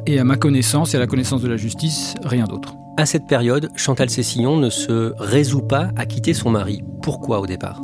et 0.07 0.19
à 0.19 0.25
ma 0.25 0.37
connaissance 0.37 0.95
et 0.95 0.97
à 0.97 1.01
la 1.01 1.07
connaissance 1.07 1.43
de 1.43 1.49
la 1.49 1.57
justice, 1.57 2.15
rien 2.23 2.45
d'autre. 2.45 2.75
À 2.97 3.05
cette 3.05 3.27
période, 3.27 3.71
Chantal 3.77 4.09
Cessillon 4.09 4.57
ne 4.57 4.71
se 4.71 5.13
résout 5.19 5.63
pas 5.63 5.91
à 5.97 6.07
quitter 6.07 6.33
son 6.33 6.51
mari. 6.51 6.83
Pourquoi 7.03 7.41
au 7.41 7.47
départ? 7.47 7.81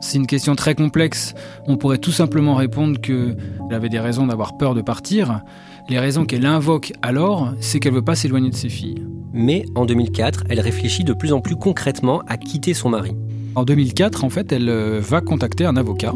C'est 0.00 0.18
une 0.18 0.26
question 0.26 0.54
très 0.56 0.74
complexe. 0.74 1.34
On 1.66 1.76
pourrait 1.76 1.98
tout 1.98 2.12
simplement 2.12 2.54
répondre 2.54 3.00
qu'elle 3.00 3.36
avait 3.70 3.88
des 3.88 4.00
raisons 4.00 4.26
d'avoir 4.26 4.56
peur 4.56 4.74
de 4.74 4.82
partir. 4.82 5.40
Les 5.88 5.98
raisons 5.98 6.24
qu'elle 6.24 6.46
invoque 6.46 6.92
alors, 7.02 7.52
c'est 7.60 7.80
qu'elle 7.80 7.92
ne 7.92 7.98
veut 7.98 8.04
pas 8.04 8.16
s'éloigner 8.16 8.50
de 8.50 8.56
ses 8.56 8.68
filles. 8.68 9.04
Mais 9.32 9.64
en 9.74 9.84
2004, 9.84 10.44
elle 10.48 10.60
réfléchit 10.60 11.04
de 11.04 11.12
plus 11.12 11.32
en 11.32 11.40
plus 11.40 11.56
concrètement 11.56 12.22
à 12.26 12.36
quitter 12.36 12.74
son 12.74 12.90
mari. 12.90 13.12
En 13.54 13.64
2004, 13.64 14.24
en 14.24 14.30
fait, 14.30 14.52
elle 14.52 14.68
euh, 14.68 15.00
va 15.00 15.20
contacter 15.20 15.64
un 15.64 15.76
avocat 15.76 16.12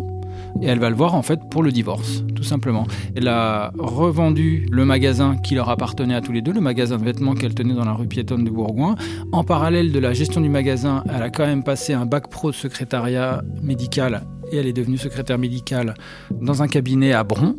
et 0.62 0.66
elle 0.66 0.78
va 0.78 0.90
le 0.90 0.96
voir 0.96 1.14
en 1.14 1.22
fait 1.22 1.40
pour 1.50 1.62
le 1.62 1.72
divorce, 1.72 2.24
tout 2.34 2.42
simplement. 2.42 2.86
Elle 3.14 3.28
a 3.28 3.72
revendu 3.78 4.66
le 4.70 4.84
magasin 4.84 5.36
qui 5.36 5.54
leur 5.54 5.68
appartenait 5.68 6.14
à 6.14 6.20
tous 6.20 6.32
les 6.32 6.42
deux, 6.42 6.52
le 6.52 6.60
magasin 6.60 6.98
de 6.98 7.04
vêtements 7.04 7.34
qu'elle 7.34 7.54
tenait 7.54 7.74
dans 7.74 7.84
la 7.84 7.92
rue 7.92 8.06
piétonne 8.06 8.44
de 8.44 8.50
Bourgoin. 8.50 8.94
En 9.32 9.44
parallèle 9.44 9.92
de 9.92 9.98
la 9.98 10.12
gestion 10.12 10.40
du 10.40 10.48
magasin, 10.48 11.04
elle 11.14 11.22
a 11.22 11.30
quand 11.30 11.46
même 11.46 11.62
passé 11.62 11.92
un 11.92 12.06
bac 12.06 12.28
pro 12.28 12.50
de 12.50 12.56
secrétariat 12.56 13.42
médical 13.62 14.22
et 14.52 14.56
elle 14.56 14.66
est 14.66 14.72
devenue 14.72 14.98
secrétaire 14.98 15.38
médicale 15.38 15.94
dans 16.40 16.62
un 16.62 16.68
cabinet 16.68 17.12
à 17.12 17.24
Bron. 17.24 17.54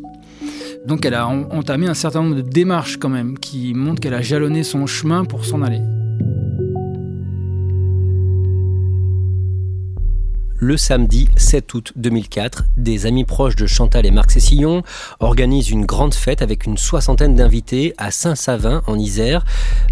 Donc 0.86 1.06
elle 1.06 1.14
a 1.14 1.28
entamé 1.28 1.86
un 1.86 1.94
certain 1.94 2.22
nombre 2.22 2.36
de 2.36 2.42
démarches 2.42 2.98
quand 2.98 3.08
même 3.08 3.38
qui 3.38 3.72
montrent 3.74 4.00
qu'elle 4.00 4.14
a 4.14 4.22
jalonné 4.22 4.64
son 4.64 4.86
chemin 4.86 5.24
pour 5.24 5.44
s'en 5.44 5.62
aller. 5.62 5.80
Le 10.62 10.76
samedi 10.76 11.28
7 11.34 11.74
août 11.74 11.92
2004, 11.96 12.66
des 12.76 13.06
amis 13.06 13.24
proches 13.24 13.56
de 13.56 13.66
Chantal 13.66 14.06
et 14.06 14.12
Marc 14.12 14.30
Cessillon 14.30 14.84
organisent 15.18 15.70
une 15.70 15.86
grande 15.86 16.14
fête 16.14 16.40
avec 16.40 16.66
une 16.66 16.78
soixantaine 16.78 17.34
d'invités 17.34 17.94
à 17.98 18.12
Saint-Savin 18.12 18.80
en 18.86 18.96
Isère. 18.96 19.44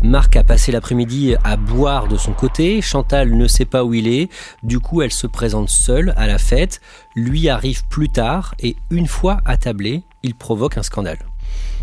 Marc 0.04 0.36
a 0.36 0.44
passé 0.44 0.70
l'après-midi 0.70 1.34
à 1.42 1.56
boire 1.56 2.06
de 2.06 2.16
son 2.16 2.32
côté, 2.32 2.80
Chantal 2.82 3.36
ne 3.36 3.48
sait 3.48 3.64
pas 3.64 3.82
où 3.82 3.94
il 3.94 4.06
est, 4.06 4.30
du 4.62 4.78
coup 4.78 5.02
elle 5.02 5.12
se 5.12 5.26
présente 5.26 5.70
seule 5.70 6.14
à 6.16 6.28
la 6.28 6.38
fête, 6.38 6.80
lui 7.16 7.48
arrive 7.48 7.84
plus 7.88 8.08
tard 8.08 8.54
et 8.60 8.76
une 8.90 9.08
fois 9.08 9.40
attablé, 9.46 10.04
il 10.22 10.36
provoque 10.36 10.78
un 10.78 10.84
scandale 10.84 11.29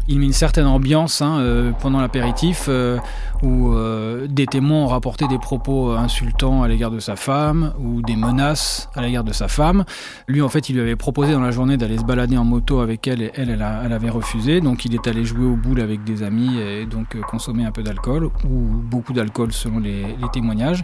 il 0.07 0.19
met 0.19 0.25
une 0.25 0.33
certaine 0.33 0.67
ambiance 0.67 1.21
hein, 1.21 1.39
euh, 1.39 1.71
pendant 1.79 1.99
l'apéritif 1.99 2.65
euh, 2.69 2.97
où 3.43 3.73
euh, 3.73 4.27
des 4.27 4.45
témoins 4.45 4.83
ont 4.83 4.87
rapporté 4.87 5.27
des 5.27 5.37
propos 5.37 5.91
insultants 5.91 6.63
à 6.63 6.67
l'égard 6.67 6.91
de 6.91 6.99
sa 6.99 7.15
femme 7.15 7.73
ou 7.79 8.01
des 8.01 8.15
menaces 8.15 8.89
à 8.95 9.01
l'égard 9.01 9.23
de 9.23 9.33
sa 9.33 9.47
femme. 9.47 9.83
Lui, 10.27 10.41
en 10.41 10.49
fait, 10.49 10.69
il 10.69 10.75
lui 10.75 10.81
avait 10.81 10.95
proposé 10.95 11.33
dans 11.33 11.41
la 11.41 11.51
journée 11.51 11.77
d'aller 11.77 11.97
se 11.97 12.03
balader 12.03 12.37
en 12.37 12.45
moto 12.45 12.79
avec 12.79 13.07
elle 13.07 13.21
et 13.21 13.31
elle, 13.35 13.49
elle, 13.49 13.93
avait 13.93 14.09
refusé. 14.09 14.61
Donc, 14.61 14.85
il 14.85 14.93
est 14.95 15.07
allé 15.07 15.25
jouer 15.25 15.45
au 15.45 15.55
boule 15.55 15.81
avec 15.81 16.03
des 16.03 16.23
amis 16.23 16.57
et 16.57 16.85
donc 16.85 17.19
consommer 17.21 17.65
un 17.65 17.71
peu 17.71 17.83
d'alcool 17.83 18.25
ou 18.25 18.49
beaucoup 18.49 19.13
d'alcool 19.13 19.51
selon 19.51 19.79
les 19.79 20.15
témoignages. 20.31 20.83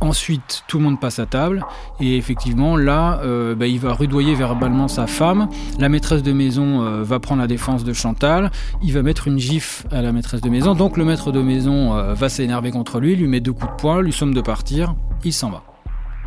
Ensuite, 0.00 0.62
tout 0.68 0.78
le 0.78 0.84
monde 0.84 1.00
passe 1.00 1.18
à 1.18 1.26
table 1.26 1.64
et 2.00 2.16
effectivement, 2.16 2.76
là, 2.76 3.20
euh, 3.22 3.54
bah, 3.54 3.66
il 3.66 3.80
va 3.80 3.92
rudoyer 3.92 4.34
verbalement 4.34 4.88
sa 4.88 5.06
femme. 5.06 5.48
La 5.78 5.88
maîtresse 5.88 6.22
de 6.22 6.32
maison 6.32 6.82
euh, 6.82 7.02
va 7.02 7.18
prendre 7.18 7.40
la 7.40 7.46
défense 7.46 7.82
de 7.82 7.92
Chantal. 7.92 8.50
Il 8.82 8.92
va 8.92 9.02
mettre 9.02 9.28
une 9.28 9.38
gifle 9.38 9.86
à 9.90 10.02
la 10.02 10.12
maîtresse 10.12 10.42
de 10.42 10.50
maison. 10.50 10.74
Donc 10.74 10.96
le 10.96 11.04
maître 11.04 11.32
de 11.32 11.40
maison 11.40 11.96
euh, 11.96 12.14
va 12.14 12.28
s'énerver 12.28 12.70
contre 12.70 13.00
lui, 13.00 13.16
lui 13.16 13.26
met 13.26 13.40
deux 13.40 13.52
coups 13.52 13.72
de 13.72 13.76
poing, 13.76 14.02
lui 14.02 14.12
somme 14.12 14.34
de 14.34 14.42
partir. 14.42 14.94
Il 15.24 15.32
s'en 15.32 15.50
va. 15.50 15.62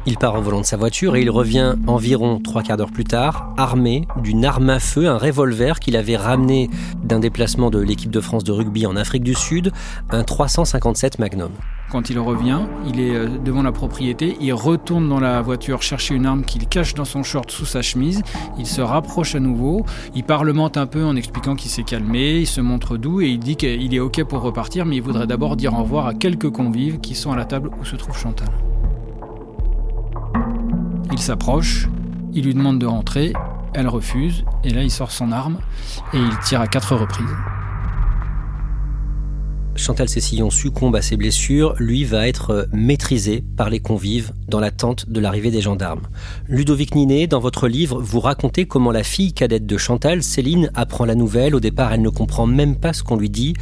Il 0.05 0.17
part 0.17 0.35
en 0.35 0.41
volant 0.41 0.61
de 0.61 0.65
sa 0.65 0.77
voiture 0.77 1.15
et 1.15 1.21
il 1.21 1.29
revient 1.29 1.75
environ 1.85 2.39
trois 2.39 2.63
quarts 2.63 2.77
d'heure 2.77 2.91
plus 2.91 3.03
tard, 3.03 3.53
armé 3.57 4.07
d'une 4.21 4.45
arme 4.45 4.69
à 4.69 4.79
feu, 4.79 5.07
un 5.07 5.17
revolver 5.17 5.79
qu'il 5.79 5.97
avait 5.97 6.15
ramené 6.15 6.69
d'un 7.03 7.19
déplacement 7.19 7.69
de 7.69 7.79
l'équipe 7.79 8.09
de 8.09 8.21
France 8.21 8.43
de 8.43 8.51
rugby 8.51 8.85
en 8.85 8.95
Afrique 8.95 9.23
du 9.23 9.35
Sud, 9.35 9.71
un 10.09 10.23
357 10.23 11.19
Magnum. 11.19 11.51
Quand 11.91 12.09
il 12.09 12.19
revient, 12.19 12.61
il 12.87 12.99
est 12.99 13.15
euh, 13.15 13.27
devant 13.43 13.61
la 13.61 13.71
propriété, 13.71 14.37
il 14.39 14.53
retourne 14.53 15.09
dans 15.09 15.19
la 15.19 15.41
voiture 15.41 15.81
chercher 15.81 16.15
une 16.15 16.25
arme 16.25 16.43
qu'il 16.43 16.67
cache 16.67 16.93
dans 16.93 17.05
son 17.05 17.23
short 17.23 17.51
sous 17.51 17.65
sa 17.65 17.81
chemise, 17.81 18.21
il 18.57 18.67
se 18.67 18.81
rapproche 18.81 19.35
à 19.35 19.39
nouveau, 19.39 19.85
il 20.15 20.23
parlemente 20.23 20.77
un 20.77 20.85
peu 20.85 21.03
en 21.03 21.15
expliquant 21.15 21.55
qu'il 21.55 21.71
s'est 21.71 21.83
calmé, 21.83 22.37
il 22.37 22.47
se 22.47 22.61
montre 22.61 22.95
doux 22.95 23.21
et 23.21 23.27
il 23.27 23.39
dit 23.39 23.55
qu'il 23.55 23.93
est 23.93 23.99
ok 23.99 24.23
pour 24.23 24.41
repartir, 24.41 24.85
mais 24.85 24.97
il 24.97 25.01
voudrait 25.01 25.27
d'abord 25.27 25.57
dire 25.57 25.73
au 25.73 25.83
revoir 25.83 26.07
à 26.07 26.13
quelques 26.13 26.49
convives 26.51 26.99
qui 26.99 27.15
sont 27.15 27.31
à 27.31 27.35
la 27.35 27.45
table 27.45 27.69
où 27.81 27.85
se 27.85 27.95
trouve 27.95 28.15
Chantal. 28.15 28.49
Il 31.11 31.19
s'approche, 31.19 31.87
il 32.33 32.45
lui 32.45 32.53
demande 32.53 32.79
de 32.79 32.85
rentrer, 32.85 33.33
elle 33.73 33.87
refuse, 33.87 34.45
et 34.63 34.69
là 34.69 34.83
il 34.83 34.91
sort 34.91 35.11
son 35.11 35.31
arme 35.31 35.59
et 36.13 36.17
il 36.17 36.39
tire 36.39 36.61
à 36.61 36.67
quatre 36.67 36.95
reprises. 36.95 37.25
Chantal 39.75 40.09
Cessillon 40.09 40.49
succombe 40.49 40.97
à 40.97 41.01
ses 41.01 41.15
blessures, 41.15 41.73
lui 41.79 42.03
va 42.03 42.27
être 42.27 42.67
maîtrisé 42.73 43.45
par 43.55 43.69
les 43.69 43.79
convives 43.79 44.33
dans 44.49 44.59
l'attente 44.59 45.09
de 45.09 45.21
l'arrivée 45.21 45.51
des 45.51 45.61
gendarmes. 45.61 46.01
Ludovic 46.47 46.95
Ninet, 46.95 47.27
dans 47.27 47.39
votre 47.39 47.69
livre, 47.69 48.01
vous 48.01 48.19
racontez 48.19 48.65
comment 48.65 48.91
la 48.91 49.03
fille 49.03 49.31
cadette 49.31 49.65
de 49.65 49.77
Chantal, 49.77 50.21
Céline, 50.21 50.69
apprend 50.75 51.05
la 51.05 51.15
nouvelle. 51.15 51.55
Au 51.55 51.61
départ, 51.61 51.93
elle 51.93 52.01
ne 52.01 52.09
comprend 52.09 52.45
même 52.45 52.75
pas 52.75 52.91
ce 52.91 53.03
qu'on 53.03 53.15
lui 53.15 53.29
dit. 53.29 53.53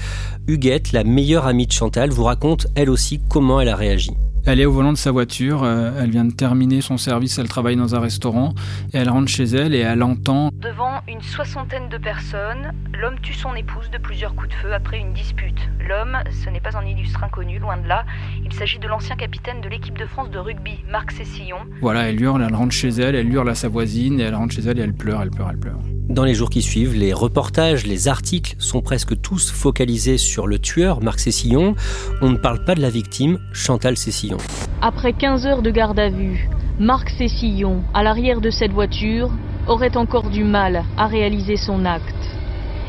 Huguette, 0.48 0.92
la 0.92 1.04
meilleure 1.04 1.46
amie 1.46 1.68
de 1.68 1.72
Chantal, 1.72 2.10
vous 2.10 2.24
raconte 2.24 2.66
elle 2.74 2.90
aussi 2.90 3.20
comment 3.30 3.62
elle 3.62 3.70
a 3.70 3.76
réagi. 3.76 4.12
Elle 4.50 4.62
est 4.62 4.66
au 4.66 4.72
volant 4.72 4.94
de 4.94 4.98
sa 4.98 5.12
voiture, 5.12 5.66
euh, 5.66 5.92
elle 6.02 6.10
vient 6.10 6.24
de 6.24 6.32
terminer 6.32 6.80
son 6.80 6.96
service, 6.96 7.38
elle 7.38 7.50
travaille 7.50 7.76
dans 7.76 7.96
un 7.96 8.00
restaurant, 8.00 8.54
et 8.94 8.98
elle 8.98 9.10
rentre 9.10 9.28
chez 9.28 9.44
elle 9.44 9.76
et 9.76 9.80
elle 9.80 10.02
entend... 10.02 10.52
Devant 10.54 11.02
une 11.10 11.22
soixantaine 11.22 11.90
de 11.90 11.98
personnes, 11.98 12.72
l'homme 12.98 13.20
tue 13.22 13.34
son 13.34 13.54
épouse 13.56 13.90
de 13.92 13.98
plusieurs 13.98 14.34
coups 14.36 14.48
de 14.48 14.54
feu 14.54 14.74
après 14.74 15.00
une 15.00 15.12
dispute. 15.12 15.60
L'homme, 15.86 16.18
ce 16.32 16.50
n'est 16.50 16.62
pas 16.62 16.78
un 16.78 16.86
illustre 16.86 17.26
inconnu, 17.26 17.60
loin 17.60 17.76
de 17.76 17.90
là, 17.90 18.06
il 18.42 18.54
s'agit 18.54 18.80
de 18.80 18.88
l'ancien 18.88 19.18
capitaine 19.18 19.60
de 19.60 19.68
l'équipe 19.68 19.98
de 19.98 20.06
France 20.06 20.32
de 20.32 20.40
rugby, 20.40 20.80
Marc 20.90 21.12
Cessillon. 21.12 21.60
Voilà, 21.82 22.08
elle 22.10 22.22
hurle, 22.22 22.42
elle 22.42 22.56
rentre 22.56 22.74
chez 22.74 22.88
elle, 22.88 23.16
elle 23.16 23.30
hurle 23.30 23.50
à 23.50 23.56
sa 23.56 23.68
voisine, 23.68 24.22
et 24.22 24.24
elle 24.24 24.36
rentre 24.36 24.54
chez 24.54 24.62
elle 24.62 24.80
et 24.80 24.84
elle 24.84 24.94
pleure, 24.94 25.22
elle 25.22 25.32
pleure, 25.32 25.50
elle 25.52 25.60
pleure. 25.60 25.82
Dans 26.10 26.24
les 26.24 26.34
jours 26.34 26.50
qui 26.50 26.62
suivent, 26.62 26.96
les 26.96 27.12
reportages, 27.12 27.86
les 27.86 28.08
articles 28.08 28.56
sont 28.60 28.82
presque 28.82 29.20
tous 29.20 29.52
focalisés 29.52 30.18
sur 30.18 30.48
le 30.48 30.58
tueur, 30.58 31.04
Marc 31.04 31.20
Cessillon. 31.20 31.76
On 32.22 32.30
ne 32.30 32.38
parle 32.38 32.64
pas 32.64 32.76
de 32.76 32.82
la 32.82 32.90
victime, 32.90 33.40
Chantal 33.52 33.98
Cessillon. 33.98 34.38
Après 34.82 35.12
15 35.12 35.46
heures 35.46 35.62
de 35.62 35.70
garde 35.70 36.00
à 36.00 36.08
vue, 36.10 36.48
Marc 36.80 37.10
Cessillon, 37.10 37.84
à 37.94 38.04
l'arrière 38.04 38.40
de 38.40 38.50
cette 38.50 38.72
voiture, 38.72 39.32
aurait 39.68 39.98
encore 39.98 40.30
du 40.30 40.46
mal 40.46 40.86
à 40.96 41.08
réaliser 41.08 41.58
son 41.58 41.84
acte. 41.84 42.16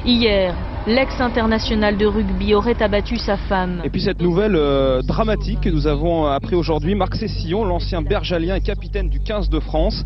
Hier, 0.04 0.54
L'ex-international 0.88 1.98
de 1.98 2.06
rugby 2.06 2.54
aurait 2.54 2.82
abattu 2.82 3.18
sa 3.18 3.36
femme. 3.36 3.82
Et 3.84 3.90
puis 3.90 4.00
cette 4.00 4.22
nouvelle 4.22 4.56
euh, 4.56 5.02
dramatique 5.02 5.60
que 5.60 5.68
nous 5.68 5.86
avons 5.86 6.24
appris 6.24 6.56
aujourd'hui, 6.56 6.94
Marc 6.94 7.16
Cessillon, 7.16 7.66
l'ancien 7.66 8.00
bergalien 8.00 8.54
et 8.54 8.62
capitaine 8.62 9.10
du 9.10 9.20
15 9.20 9.50
de 9.50 9.60
France, 9.60 10.02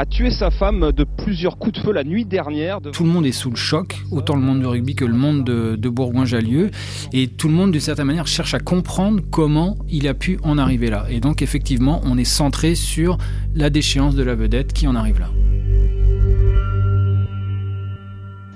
a 0.00 0.06
tué 0.06 0.30
sa 0.30 0.50
femme 0.50 0.92
de 0.92 1.04
plusieurs 1.04 1.58
coups 1.58 1.78
de 1.78 1.84
feu 1.84 1.92
la 1.92 2.04
nuit 2.04 2.24
dernière. 2.24 2.80
Tout 2.80 3.04
le 3.04 3.10
monde 3.10 3.26
est 3.26 3.32
sous 3.32 3.50
le 3.50 3.56
choc, 3.56 3.98
autant 4.10 4.34
le 4.34 4.40
monde 4.40 4.60
du 4.60 4.66
rugby 4.66 4.94
que 4.94 5.04
le 5.04 5.12
monde 5.12 5.44
de, 5.44 5.76
de 5.76 5.88
Bourgoin-Jallieu. 5.90 6.70
Et 7.12 7.28
tout 7.28 7.48
le 7.48 7.54
monde, 7.54 7.72
d'une 7.72 7.82
certaine 7.82 8.06
manière, 8.06 8.26
cherche 8.26 8.54
à 8.54 8.60
comprendre 8.60 9.20
comment 9.30 9.76
il 9.90 10.08
a 10.08 10.14
pu 10.14 10.38
en 10.42 10.56
arriver 10.56 10.88
là. 10.88 11.04
Et 11.10 11.20
donc, 11.20 11.42
effectivement, 11.42 12.00
on 12.04 12.16
est 12.16 12.24
centré 12.24 12.76
sur 12.76 13.18
la 13.54 13.68
déchéance 13.68 14.14
de 14.14 14.22
la 14.22 14.34
vedette 14.34 14.72
qui 14.72 14.88
en 14.88 14.94
arrive 14.94 15.20
là. 15.20 15.28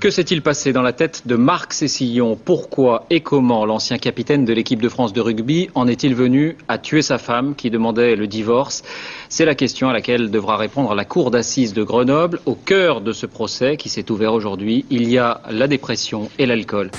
Que 0.05 0.11
s'est-il 0.11 0.43
passé 0.43 0.75
dans 0.75 0.83
la 0.83 0.93
tête 0.93 1.23
de 1.25 1.35
Marc 1.35 1.73
Cessillon 1.73 2.37
Pourquoi 2.37 3.07
et 3.09 3.21
comment 3.21 3.65
l'ancien 3.65 3.97
capitaine 3.97 4.45
de 4.45 4.53
l'équipe 4.53 4.83
de 4.83 4.91
France 4.91 5.15
de 5.15 5.21
rugby 5.23 5.71
en 5.75 5.89
est-il 5.89 6.15
venu 6.15 6.59
à 6.69 6.77
tuer 6.77 7.01
sa 7.01 7.17
femme 7.17 7.55
qui 7.55 7.71
demandait 7.71 8.15
le 8.15 8.27
divorce? 8.27 8.83
C'est 9.31 9.47
la 9.47 9.55
question 9.55 9.89
à 9.89 9.95
laquelle 9.95 10.31
devra 10.31 10.59
répondre 10.59 10.95
la 10.95 11.07
cour 11.07 11.31
d'assises 11.31 11.73
de 11.73 11.83
Grenoble. 11.83 12.41
Au 12.45 12.55
cœur 12.55 13.01
de 13.01 13.15
ce 13.15 13.25
procès 13.25 13.79
qui 13.79 13.89
s'est 13.89 14.11
ouvert 14.11 14.35
aujourd'hui, 14.35 14.85
il 14.91 15.09
y 15.09 15.17
a 15.17 15.41
la 15.49 15.69
dépression 15.69 16.29
et 16.39 16.45
l'alcool. 16.45 16.91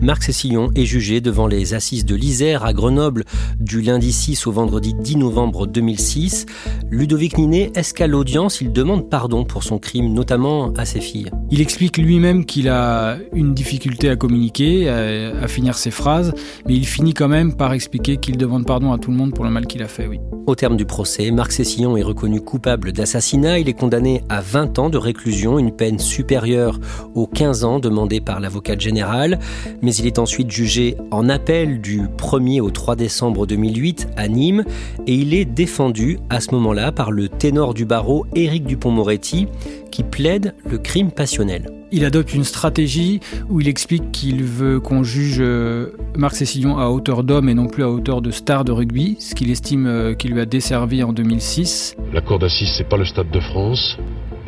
Marc 0.00 0.24
Cessillon 0.24 0.70
est 0.74 0.84
jugé 0.84 1.20
devant 1.20 1.46
les 1.46 1.72
assises 1.72 2.04
de 2.04 2.14
l'Isère 2.14 2.64
à 2.64 2.72
Grenoble 2.72 3.24
du 3.60 3.80
lundi 3.80 4.12
6 4.12 4.46
au 4.46 4.52
vendredi 4.52 4.92
10 4.92 5.16
novembre 5.16 5.66
2006. 5.66 6.46
Ludovic 6.90 7.38
Ninet 7.38 7.70
escale 7.74 8.10
l'audience, 8.10 8.60
il 8.60 8.72
demande 8.72 9.08
pardon 9.08 9.44
pour 9.44 9.62
son 9.62 9.78
crime, 9.78 10.12
notamment 10.12 10.72
à 10.74 10.84
ses 10.84 11.00
filles. 11.00 11.30
Il 11.50 11.60
explique 11.60 11.96
lui-même 11.96 12.44
qu'il 12.44 12.68
a 12.68 13.18
une 13.32 13.54
difficulté 13.54 14.08
à 14.08 14.16
communiquer, 14.16 14.88
à, 14.88 15.46
finir 15.48 15.76
ses 15.76 15.90
phrases, 15.90 16.32
mais 16.66 16.74
il 16.74 16.86
finit 16.86 17.14
quand 17.14 17.28
même 17.28 17.56
par 17.56 17.72
expliquer 17.72 18.16
qu'il 18.16 18.36
demande 18.36 18.66
pardon 18.66 18.92
à 18.92 18.98
tout 18.98 19.10
le 19.10 19.16
monde 19.16 19.32
pour 19.32 19.44
le 19.44 19.50
mal 19.50 19.66
qu'il 19.66 19.82
a 19.82 19.88
fait, 19.88 20.06
oui. 20.06 20.18
Au 20.46 20.54
terme 20.54 20.76
du 20.76 20.84
procès, 20.84 21.30
Marc 21.30 21.52
Cessillon 21.52 21.96
est 21.96 22.02
reconnu 22.02 22.40
coupable 22.42 22.92
d'assassinat. 22.92 23.60
Il 23.60 23.68
est 23.70 23.72
condamné 23.72 24.22
à 24.28 24.42
20 24.42 24.78
ans 24.78 24.90
de 24.90 24.98
réclusion, 24.98 25.58
une 25.58 25.74
peine 25.74 25.98
supérieure 25.98 26.78
aux 27.14 27.26
15 27.26 27.64
ans 27.64 27.78
demandés 27.78 28.20
par 28.20 28.40
l'avocat 28.40 28.76
général. 28.78 29.38
Mais 29.84 29.94
il 29.96 30.06
est 30.06 30.18
ensuite 30.18 30.50
jugé 30.50 30.96
en 31.10 31.28
appel 31.28 31.82
du 31.82 32.04
1er 32.16 32.62
au 32.62 32.70
3 32.70 32.96
décembre 32.96 33.46
2008 33.46 34.08
à 34.16 34.28
Nîmes 34.28 34.64
et 35.06 35.12
il 35.12 35.34
est 35.34 35.44
défendu 35.44 36.20
à 36.30 36.40
ce 36.40 36.52
moment-là 36.54 36.90
par 36.90 37.10
le 37.10 37.28
ténor 37.28 37.74
du 37.74 37.84
barreau 37.84 38.24
Éric 38.34 38.64
Dupont-Moretti 38.64 39.46
qui 39.90 40.02
plaide 40.02 40.54
le 40.64 40.78
crime 40.78 41.12
passionnel. 41.12 41.70
Il 41.92 42.06
adopte 42.06 42.32
une 42.32 42.44
stratégie 42.44 43.20
où 43.50 43.60
il 43.60 43.68
explique 43.68 44.10
qu'il 44.10 44.42
veut 44.42 44.80
qu'on 44.80 45.02
juge 45.02 45.36
euh, 45.40 45.90
Marc 46.16 46.36
Cessillon 46.36 46.78
à 46.78 46.86
hauteur 46.86 47.22
d'homme 47.22 47.50
et 47.50 47.54
non 47.54 47.66
plus 47.66 47.82
à 47.82 47.90
hauteur 47.90 48.22
de 48.22 48.30
star 48.30 48.64
de 48.64 48.72
rugby, 48.72 49.18
ce 49.20 49.34
qu'il 49.34 49.50
estime 49.50 49.86
euh, 49.86 50.14
qu'il 50.14 50.32
lui 50.32 50.40
a 50.40 50.46
desservi 50.46 51.02
en 51.02 51.12
2006. 51.12 51.94
La 52.10 52.22
cour 52.22 52.38
d'assises, 52.38 52.72
c'est 52.78 52.88
pas 52.88 52.96
le 52.96 53.04
Stade 53.04 53.30
de 53.30 53.40
France. 53.40 53.98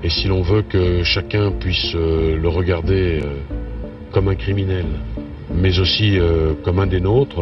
Et 0.02 0.08
si 0.08 0.28
l'on 0.28 0.40
veut 0.40 0.62
que 0.62 1.02
chacun 1.04 1.52
puisse 1.60 1.94
euh, 1.94 2.38
le 2.38 2.48
regarder 2.48 3.20
comme 4.12 4.28
un 4.28 4.34
criminel, 4.34 4.86
mais 5.54 5.78
aussi 5.78 6.18
comme 6.64 6.78
un 6.78 6.86
des 6.86 7.00
nôtres, 7.00 7.40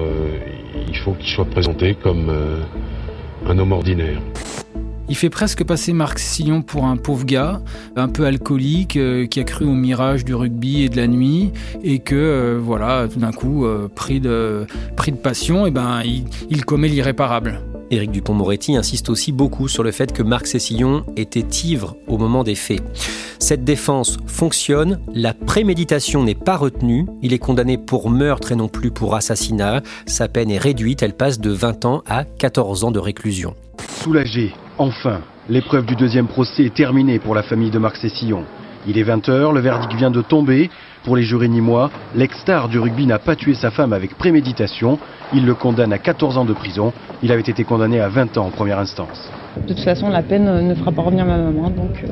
il 0.88 0.96
faut 0.98 1.12
qu'il 1.12 1.30
soit 1.30 1.44
présenté 1.44 1.94
comme 1.94 2.30
un 3.46 3.58
homme 3.58 3.72
ordinaire. 3.72 4.20
Il 5.08 5.16
fait 5.16 5.30
presque 5.30 5.64
passer 5.64 5.92
Marc 5.92 6.18
Sillon 6.18 6.62
pour 6.62 6.86
un 6.86 6.96
pauvre 6.96 7.26
gars, 7.26 7.60
un 7.94 8.08
peu 8.08 8.24
alcoolique, 8.24 8.96
euh, 8.96 9.26
qui 9.26 9.38
a 9.38 9.44
cru 9.44 9.66
au 9.66 9.74
mirage 9.74 10.24
du 10.24 10.34
rugby 10.34 10.82
et 10.82 10.88
de 10.88 10.96
la 10.96 11.06
nuit, 11.06 11.52
et 11.82 11.98
que, 11.98 12.14
euh, 12.14 12.58
voilà, 12.58 13.06
tout 13.06 13.18
d'un 13.18 13.32
coup, 13.32 13.66
euh, 13.66 13.88
pris, 13.94 14.20
de, 14.20 14.66
pris 14.96 15.12
de 15.12 15.18
passion, 15.18 15.66
et 15.66 15.70
ben, 15.70 16.02
il, 16.48 16.64
commet 16.64 16.88
l'irréparable. 16.88 17.60
Éric 17.90 18.10
Dupont-Moretti 18.10 18.76
insiste 18.76 19.08
aussi 19.08 19.32
beaucoup 19.32 19.68
sur 19.68 19.82
le 19.82 19.90
fait 19.90 20.12
que 20.12 20.22
Marc 20.22 20.46
Cessillon 20.46 21.04
était 21.16 21.46
ivre 21.64 21.96
au 22.06 22.18
moment 22.18 22.44
des 22.44 22.54
faits. 22.54 22.82
Cette 23.38 23.64
défense 23.64 24.18
fonctionne, 24.26 25.00
la 25.12 25.34
préméditation 25.34 26.22
n'est 26.22 26.34
pas 26.34 26.56
retenue, 26.56 27.06
il 27.22 27.32
est 27.32 27.38
condamné 27.38 27.78
pour 27.78 28.10
meurtre 28.10 28.52
et 28.52 28.56
non 28.56 28.68
plus 28.68 28.90
pour 28.90 29.14
assassinat, 29.14 29.82
sa 30.06 30.28
peine 30.28 30.50
est 30.50 30.58
réduite, 30.58 31.02
elle 31.02 31.14
passe 31.14 31.40
de 31.40 31.50
20 31.50 31.84
ans 31.84 32.02
à 32.08 32.24
14 32.24 32.84
ans 32.84 32.90
de 32.90 32.98
réclusion. 32.98 33.54
Soulagé, 34.02 34.52
enfin, 34.78 35.22
L'épreuve 35.50 35.84
du 35.84 35.94
deuxième 35.94 36.26
procès 36.26 36.64
est 36.64 36.74
terminée 36.74 37.18
pour 37.18 37.34
la 37.34 37.42
famille 37.42 37.70
de 37.70 37.78
Marc 37.78 37.96
Cessillon. 37.98 38.44
Il 38.86 38.96
est 38.96 39.04
20h, 39.04 39.52
le 39.52 39.60
verdict 39.60 39.92
vient 39.92 40.10
de 40.10 40.22
tomber. 40.22 40.70
Pour 41.04 41.16
les 41.16 41.22
jurés 41.22 41.48
mois, 41.48 41.90
l'ex-star 42.14 42.70
du 42.70 42.78
rugby 42.78 43.06
n'a 43.06 43.18
pas 43.18 43.36
tué 43.36 43.52
sa 43.52 43.70
femme 43.70 43.92
avec 43.92 44.16
préméditation. 44.16 44.98
Il 45.34 45.44
le 45.44 45.54
condamne 45.54 45.92
à 45.92 45.98
14 45.98 46.38
ans 46.38 46.46
de 46.46 46.54
prison. 46.54 46.94
Il 47.22 47.30
avait 47.30 47.42
été 47.42 47.62
condamné 47.62 48.00
à 48.00 48.08
20 48.08 48.38
ans 48.38 48.46
en 48.46 48.50
première 48.50 48.78
instance. 48.78 49.30
De 49.58 49.68
toute 49.68 49.84
façon, 49.84 50.08
la 50.08 50.22
peine 50.22 50.66
ne 50.66 50.74
fera 50.74 50.92
pas 50.92 51.02
revenir 51.02 51.26
ma 51.26 51.36
maman, 51.36 51.68
donc 51.68 52.02
euh, 52.02 52.08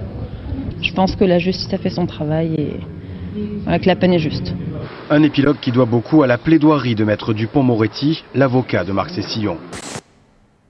je 0.83 0.93
pense 0.93 1.17
que 1.17 1.25
la 1.25 1.39
justice 1.39 1.73
a 1.73 1.79
fait 1.79 1.89
son 1.89 2.05
travail 2.05 2.55
et 2.55 3.79
que 3.79 3.87
la 3.87 3.97
peine 3.97 4.13
est 4.13 4.19
juste. 4.19 4.55
Un 5.11 5.23
épilogue 5.23 5.57
qui 5.59 5.73
doit 5.73 5.87
beaucoup 5.87 6.23
à 6.23 6.27
la 6.27 6.37
plaidoirie 6.37 6.95
de 6.95 7.05
maître 7.05 7.33
Dupont-Moretti, 7.33 8.25
l'avocat 8.35 8.85
de 8.85 8.93
Marc 8.93 9.11
Cessillon. 9.11 9.57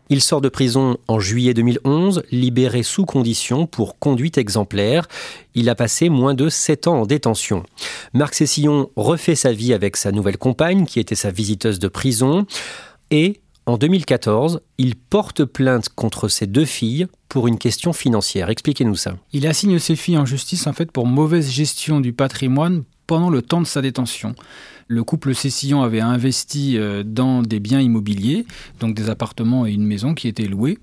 Il 0.09 0.21
sort 0.21 0.41
de 0.41 0.49
prison 0.49 0.99
en 1.09 1.21
juillet 1.21 1.55
2011, 1.55 2.23
libéré 2.31 2.83
sous 2.83 3.07
condition 3.07 3.67
pour 3.67 3.99
conduite 3.99 4.37
exemplaire. 4.37 5.09
Il 5.55 5.69
a 5.69 5.75
passé 5.75 6.09
moins 6.09 6.35
de 6.35 6.49
7 6.49 6.87
ans 6.89 7.03
en 7.03 7.07
détention. 7.07 7.63
Marc 8.13 8.35
Cessillon 8.35 8.91
refait 8.97 9.35
sa 9.37 9.53
vie 9.53 9.73
avec 9.73 9.97
sa 9.97 10.13
nouvelle 10.13 10.39
compagne, 10.39 10.85
qui 10.85 11.01
était 11.01 11.15
sa 11.15 11.31
visiteuse 11.31 11.79
de 11.79 11.89
prison. 11.89 12.47
Et 13.11 13.41
en 13.65 13.79
2014, 13.79 14.61
il 14.79 14.97
porte 14.97 15.45
plainte 15.45 15.89
contre 15.89 16.29
ses 16.29 16.47
deux 16.47 16.65
filles 16.65 17.07
pour 17.29 17.47
une 17.47 17.59
question 17.59 17.93
financière. 17.93 18.51
Expliquez-nous 18.51 18.97
ça. 18.97 19.17
Il 19.33 19.47
assigne 19.47 19.79
ses 19.79 19.95
filles 19.95 20.19
en 20.19 20.27
justice 20.27 20.67
en 20.67 20.73
fait 20.73 20.91
pour 20.91 21.07
mauvaise 21.07 21.49
gestion 21.49 22.01
du 22.01 22.13
patrimoine 22.13 22.83
pendant 23.07 23.31
le 23.31 23.43
temps 23.43 23.61
de 23.61 23.67
sa 23.67 23.83
détention. 23.83 24.35
Le 24.89 25.05
couple 25.05 25.35
Cessillon 25.35 25.83
avait 25.83 26.01
investi 26.01 26.77
euh, 26.77 27.03
dans 27.03 27.43
des 27.43 27.61
biens 27.61 27.81
immobiliers, 27.81 28.47
donc 28.81 28.95
des 28.95 29.09
appartements 29.09 29.67
et 29.67 29.73
une 29.73 29.87
maison 29.87 30.15
qui 30.15 30.29
étaient 30.29 30.47
loués. 30.47 30.79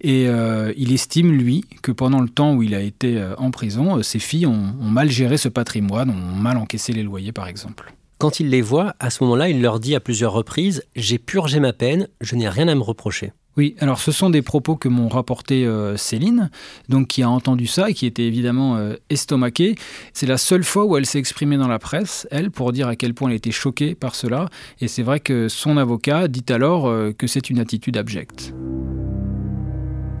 Et 0.00 0.28
euh, 0.28 0.72
il 0.76 0.92
estime, 0.92 1.32
lui, 1.32 1.64
que 1.82 1.92
pendant 1.92 2.20
le 2.20 2.28
temps 2.28 2.54
où 2.54 2.62
il 2.62 2.74
a 2.74 2.80
été 2.80 3.18
euh, 3.18 3.34
en 3.36 3.50
prison, 3.50 4.02
ses 4.02 4.18
filles 4.18 4.46
ont, 4.46 4.74
ont 4.80 4.90
mal 4.90 5.10
géré 5.10 5.36
ce 5.36 5.48
patrimoine, 5.48 6.10
ont 6.10 6.36
mal 6.36 6.56
encaissé 6.56 6.92
les 6.92 7.02
loyers, 7.02 7.32
par 7.32 7.48
exemple. 7.48 7.92
Quand 8.18 8.38
il 8.38 8.50
les 8.50 8.60
voit, 8.60 8.94
à 9.00 9.08
ce 9.08 9.24
moment-là, 9.24 9.48
il 9.48 9.62
leur 9.62 9.80
dit 9.80 9.94
à 9.94 10.00
plusieurs 10.00 10.32
reprises 10.32 10.84
J'ai 10.94 11.18
purgé 11.18 11.58
ma 11.58 11.72
peine, 11.72 12.08
je 12.20 12.36
n'ai 12.36 12.48
rien 12.48 12.68
à 12.68 12.74
me 12.74 12.82
reprocher. 12.82 13.32
Oui, 13.56 13.74
alors 13.80 13.98
ce 13.98 14.12
sont 14.12 14.30
des 14.30 14.42
propos 14.42 14.76
que 14.76 14.88
m'ont 14.88 15.08
rapporté 15.08 15.66
euh, 15.66 15.96
Céline, 15.96 16.50
donc 16.88 17.08
qui 17.08 17.22
a 17.22 17.28
entendu 17.28 17.66
ça 17.66 17.90
et 17.90 17.94
qui 17.94 18.06
était 18.06 18.24
évidemment 18.24 18.76
euh, 18.76 18.94
estomaquée. 19.10 19.74
C'est 20.12 20.26
la 20.26 20.38
seule 20.38 20.62
fois 20.62 20.84
où 20.84 20.96
elle 20.96 21.06
s'est 21.06 21.18
exprimée 21.18 21.56
dans 21.56 21.68
la 21.68 21.80
presse, 21.80 22.28
elle, 22.30 22.50
pour 22.50 22.72
dire 22.72 22.86
à 22.86 22.96
quel 22.96 23.12
point 23.12 23.28
elle 23.28 23.36
était 23.36 23.50
choquée 23.50 23.94
par 23.94 24.14
cela. 24.14 24.48
Et 24.80 24.88
c'est 24.88 25.02
vrai 25.02 25.18
que 25.18 25.48
son 25.48 25.76
avocat 25.76 26.28
dit 26.28 26.44
alors 26.48 26.86
euh, 26.86 27.12
que 27.12 27.26
c'est 27.26 27.50
une 27.50 27.58
attitude 27.58 27.96
abjecte. 27.96 28.54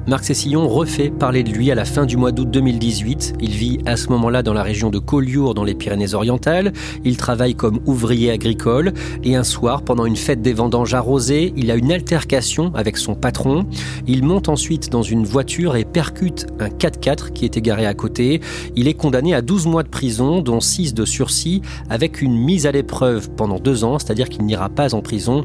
Marc 0.06 0.24
Cessillon 0.24 0.66
refait 0.66 1.10
parler 1.10 1.42
de 1.42 1.50
lui 1.50 1.70
à 1.70 1.74
la 1.74 1.84
fin 1.84 2.06
du 2.06 2.16
mois 2.16 2.32
d'août 2.32 2.50
2018. 2.50 3.34
Il 3.40 3.50
vit 3.50 3.78
à 3.84 3.96
ce 3.96 4.08
moment-là 4.08 4.42
dans 4.42 4.54
la 4.54 4.62
région 4.62 4.90
de 4.90 4.98
Collioure, 4.98 5.54
dans 5.54 5.62
les 5.62 5.74
Pyrénées-Orientales. 5.74 6.72
Il 7.04 7.16
travaille 7.16 7.54
comme 7.54 7.80
ouvrier 7.84 8.30
agricole. 8.30 8.92
Et 9.22 9.36
un 9.36 9.44
soir, 9.44 9.82
pendant 9.82 10.06
une 10.06 10.16
fête 10.16 10.40
des 10.42 10.54
vendanges 10.54 10.94
arrosées, 10.94 11.52
il 11.56 11.70
a 11.70 11.76
une 11.76 11.92
altercation 11.92 12.72
avec 12.74 12.96
son 12.96 13.14
patron. 13.14 13.66
Il 14.06 14.24
monte 14.24 14.48
ensuite 14.48 14.90
dans 14.90 15.02
une 15.02 15.24
voiture 15.24 15.76
et 15.76 15.84
percute 15.84 16.46
un 16.58 16.68
4x4 16.68 17.32
qui 17.32 17.44
était 17.44 17.60
garé 17.60 17.86
à 17.86 17.94
côté. 17.94 18.40
Il 18.76 18.88
est 18.88 18.94
condamné 18.94 19.34
à 19.34 19.42
12 19.42 19.66
mois 19.66 19.82
de 19.82 19.88
prison, 19.88 20.40
dont 20.40 20.60
6 20.60 20.94
de 20.94 21.04
sursis, 21.04 21.60
avec 21.90 22.22
une 22.22 22.36
mise 22.36 22.66
à 22.66 22.72
l'épreuve 22.72 23.30
pendant 23.30 23.58
deux 23.58 23.84
ans, 23.84 23.98
c'est-à-dire 23.98 24.28
qu'il 24.28 24.44
n'ira 24.44 24.70
pas 24.70 24.94
en 24.94 25.02
prison 25.02 25.44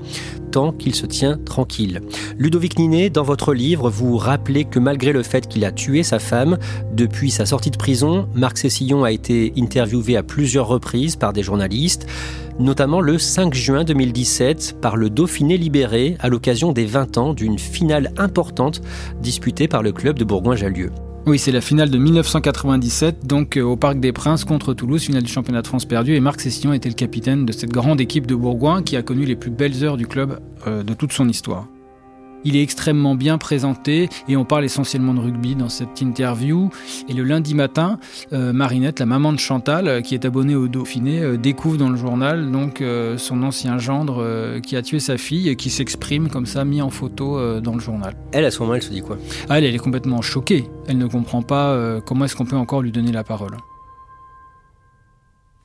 qu'il 0.77 0.95
se 0.95 1.05
tient 1.05 1.37
tranquille. 1.37 2.01
Ludovic 2.37 2.79
Ninet, 2.79 3.09
dans 3.09 3.23
votre 3.23 3.53
livre, 3.53 3.89
vous 3.89 4.17
rappelez 4.17 4.63
que 4.63 4.79
malgré 4.79 5.11
le 5.11 5.23
fait 5.23 5.47
qu'il 5.47 5.65
a 5.65 5.71
tué 5.71 6.03
sa 6.03 6.19
femme, 6.19 6.57
depuis 6.93 7.29
sa 7.29 7.45
sortie 7.45 7.71
de 7.71 7.77
prison, 7.77 8.27
Marc 8.33 8.57
Cessillon 8.57 9.03
a 9.03 9.11
été 9.11 9.53
interviewé 9.57 10.15
à 10.15 10.23
plusieurs 10.23 10.67
reprises 10.67 11.15
par 11.17 11.33
des 11.33 11.43
journalistes, 11.43 12.07
notamment 12.57 13.01
le 13.01 13.17
5 13.17 13.53
juin 13.53 13.83
2017 13.83 14.77
par 14.81 14.95
le 14.95 15.09
Dauphiné 15.09 15.57
libéré 15.57 16.15
à 16.19 16.29
l'occasion 16.29 16.71
des 16.71 16.85
20 16.85 17.17
ans 17.17 17.33
d'une 17.33 17.59
finale 17.59 18.13
importante 18.17 18.81
disputée 19.21 19.67
par 19.67 19.83
le 19.83 19.91
club 19.91 20.17
de 20.17 20.23
Bourgoin-Jallieu. 20.23 20.91
Oui, 21.27 21.39
c'est 21.39 21.51
la 21.51 21.61
finale 21.61 21.89
de 21.89 21.97
1997, 21.97 23.25
donc 23.25 23.57
euh, 23.57 23.63
au 23.63 23.75
Parc 23.75 23.99
des 23.99 24.11
Princes 24.11 24.45
contre 24.45 24.75
Toulouse, 24.75 25.01
finale 25.01 25.23
du 25.23 25.31
championnat 25.31 25.63
de 25.63 25.67
France 25.67 25.85
perdu. 25.85 26.13
Et 26.13 26.19
Marc 26.19 26.39
Sessillon 26.39 26.71
était 26.71 26.87
le 26.87 26.93
capitaine 26.93 27.47
de 27.47 27.51
cette 27.51 27.71
grande 27.71 27.99
équipe 27.99 28.27
de 28.27 28.35
Bourgoin 28.35 28.83
qui 28.83 28.95
a 28.95 29.01
connu 29.01 29.25
les 29.25 29.35
plus 29.35 29.49
belles 29.49 29.83
heures 29.83 29.97
du 29.97 30.05
club 30.05 30.39
euh, 30.67 30.83
de 30.83 30.93
toute 30.93 31.13
son 31.13 31.27
histoire. 31.27 31.67
Il 32.45 32.55
est 32.55 32.61
extrêmement 32.61 33.15
bien 33.15 33.39
présenté 33.39 34.07
et 34.27 34.37
on 34.37 34.45
parle 34.45 34.65
essentiellement 34.65 35.15
de 35.15 35.19
rugby 35.19 35.55
dans 35.55 35.67
cette 35.67 35.99
interview. 35.99 36.69
Et 37.09 37.13
le 37.13 37.23
lundi 37.23 37.55
matin, 37.55 37.97
euh, 38.33 38.53
Marinette, 38.53 38.99
la 38.99 39.07
maman 39.07 39.33
de 39.33 39.39
Chantal, 39.39 39.87
euh, 39.87 40.01
qui 40.01 40.13
est 40.13 40.25
abonnée 40.25 40.55
au 40.55 40.67
Dauphiné, 40.67 41.21
euh, 41.21 41.37
découvre 41.37 41.77
dans 41.77 41.89
le 41.89 41.97
journal 41.97 42.51
donc 42.51 42.83
son 43.17 43.41
ancien 43.41 43.79
gendre 43.79 44.59
qui 44.59 44.75
a 44.75 44.83
tué 44.83 44.99
sa 44.99 45.17
fille 45.17 45.49
et 45.49 45.55
qui 45.55 45.71
s'exprime 45.71 46.29
comme 46.29 46.45
ça, 46.45 46.63
mis 46.63 46.81
en 46.81 46.91
photo 46.91 47.59
dans 47.61 47.73
le 47.73 47.79
journal. 47.79 48.15
Elle, 48.31 48.45
à 48.45 48.51
ce 48.51 48.59
moment, 48.59 48.75
elle 48.75 48.83
se 48.83 48.91
dit 48.91 49.01
quoi? 49.01 49.17
Ah, 49.49 49.57
elle, 49.57 49.63
elle 49.63 49.73
est 49.73 49.79
complètement 49.79 50.21
choquée. 50.21 50.69
Elle 50.87 50.99
ne 50.99 51.07
comprend 51.07 51.41
pas 51.41 51.99
comment 52.05 52.25
est-ce 52.25 52.35
qu'on 52.35 52.45
peut 52.45 52.55
encore 52.55 52.81
lui 52.81 52.91
donner 52.91 53.11
la 53.11 53.23
parole. 53.23 53.57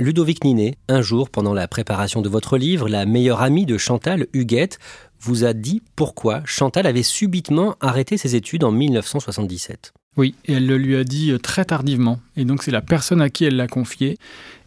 Ludovic 0.01 0.45
Ninet, 0.45 0.77
un 0.89 1.03
jour, 1.03 1.29
pendant 1.29 1.53
la 1.53 1.69
préparation 1.69 2.23
de 2.23 2.31
votre 2.31 2.57
livre, 2.57 2.89
la 2.89 3.05
meilleure 3.05 3.43
amie 3.43 3.67
de 3.67 3.77
Chantal, 3.77 4.29
Huguette, 4.33 4.79
vous 5.21 5.45
a 5.45 5.53
dit 5.53 5.83
pourquoi 5.97 6.43
Chantal 6.45 6.87
avait 6.87 7.03
subitement 7.03 7.77
arrêté 7.81 8.17
ses 8.17 8.37
études 8.37 8.65
en 8.65 8.73
1977. 8.73 9.93
Oui, 10.17 10.35
et 10.45 10.55
elle 10.55 10.67
le 10.67 10.77
lui 10.77 10.97
a 10.97 11.05
dit 11.05 11.31
euh, 11.31 11.39
très 11.39 11.65
tardivement. 11.65 12.21
Et 12.37 12.45
donc 12.45 12.63
c'est 12.63 12.71
la 12.71 12.81
personne 12.81 13.21
à 13.21 13.31
qui 13.31 13.45
elle 13.45 13.57
l'a 13.57 13.69
confié. 13.69 14.19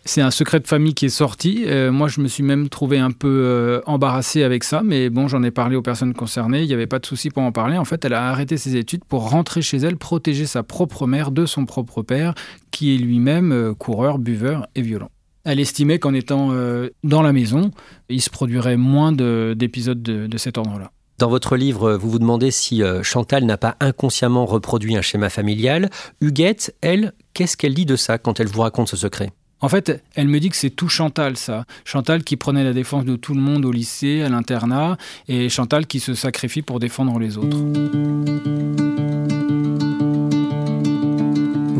C'est 0.05 0.21
un 0.21 0.31
secret 0.31 0.59
de 0.59 0.67
famille 0.67 0.93
qui 0.93 1.05
est 1.05 1.09
sorti. 1.09 1.63
Euh, 1.65 1.89
moi, 1.89 2.09
je 2.09 2.19
me 2.19 2.27
suis 2.27 2.43
même 2.43 2.67
trouvé 2.67 2.97
un 2.99 3.11
peu 3.11 3.43
euh, 3.45 3.81
embarrassé 3.85 4.43
avec 4.43 4.65
ça, 4.65 4.83
mais 4.83 5.09
bon, 5.09 5.29
j'en 5.29 5.43
ai 5.43 5.51
parlé 5.51 5.77
aux 5.77 5.81
personnes 5.81 6.13
concernées. 6.13 6.61
Il 6.61 6.67
n'y 6.67 6.73
avait 6.73 6.87
pas 6.87 6.99
de 6.99 7.05
souci 7.05 7.29
pour 7.29 7.43
en 7.43 7.53
parler. 7.53 7.77
En 7.77 7.85
fait, 7.85 8.03
elle 8.03 8.13
a 8.13 8.27
arrêté 8.27 8.57
ses 8.57 8.75
études 8.75 9.05
pour 9.05 9.29
rentrer 9.29 9.61
chez 9.61 9.77
elle, 9.77 9.95
protéger 9.95 10.45
sa 10.45 10.61
propre 10.61 11.07
mère 11.07 11.31
de 11.31 11.45
son 11.45 11.65
propre 11.65 12.01
père, 12.01 12.33
qui 12.71 12.93
est 12.93 12.97
lui-même 12.97 13.73
coureur, 13.75 14.19
buveur 14.19 14.67
et 14.75 14.81
violent. 14.81 15.09
Elle 15.45 15.59
estimait 15.59 15.99
qu'en 15.99 16.13
étant 16.13 16.49
euh, 16.51 16.89
dans 17.03 17.21
la 17.21 17.33
maison, 17.33 17.71
il 18.07 18.21
se 18.21 18.29
produirait 18.29 18.77
moins 18.77 19.11
d'épisodes 19.11 20.01
de, 20.01 20.37
cet 20.37 20.57
ordre-là. 20.57 20.91
Dans 21.17 21.29
votre 21.29 21.57
livre, 21.57 21.95
vous 21.95 22.09
vous 22.09 22.19
demandez 22.19 22.49
si 22.49 22.81
euh, 22.81 23.03
Chantal 23.03 23.43
n'a 23.43 23.57
pas 23.57 23.75
inconsciemment 23.81 24.45
reproduit 24.45 24.95
un 24.95 25.01
schéma 25.01 25.29
familial. 25.29 25.89
Huguette, 26.21 26.75
elle, 26.81 27.13
qu'est-ce 27.33 27.57
qu'elle 27.57 27.73
dit 27.73 27.85
de 27.85 27.97
ça 27.97 28.17
quand 28.17 28.39
elle 28.39 28.47
vous 28.47 28.61
raconte 28.61 28.87
ce 28.87 28.95
secret? 28.95 29.31
En 29.59 29.69
fait, 29.69 30.01
elle 30.15 30.27
me 30.27 30.39
dit 30.39 30.49
que 30.49 30.55
c'est 30.55 30.69
tout 30.69 30.89
Chantal, 30.89 31.37
ça. 31.37 31.65
Chantal 31.85 32.23
qui 32.23 32.35
prenait 32.37 32.63
la 32.63 32.73
défense 32.73 33.05
de 33.05 33.15
tout 33.15 33.33
le 33.33 33.41
monde 33.41 33.65
au 33.65 33.71
lycée, 33.71 34.21
à 34.21 34.29
l'internat, 34.29 34.97
et 35.27 35.49
Chantal 35.49 35.87
qui 35.87 35.99
se 35.99 36.13
sacrifie 36.13 36.61
pour 36.61 36.79
défendre 36.79 37.19
les 37.19 37.37
autres. 37.37 37.57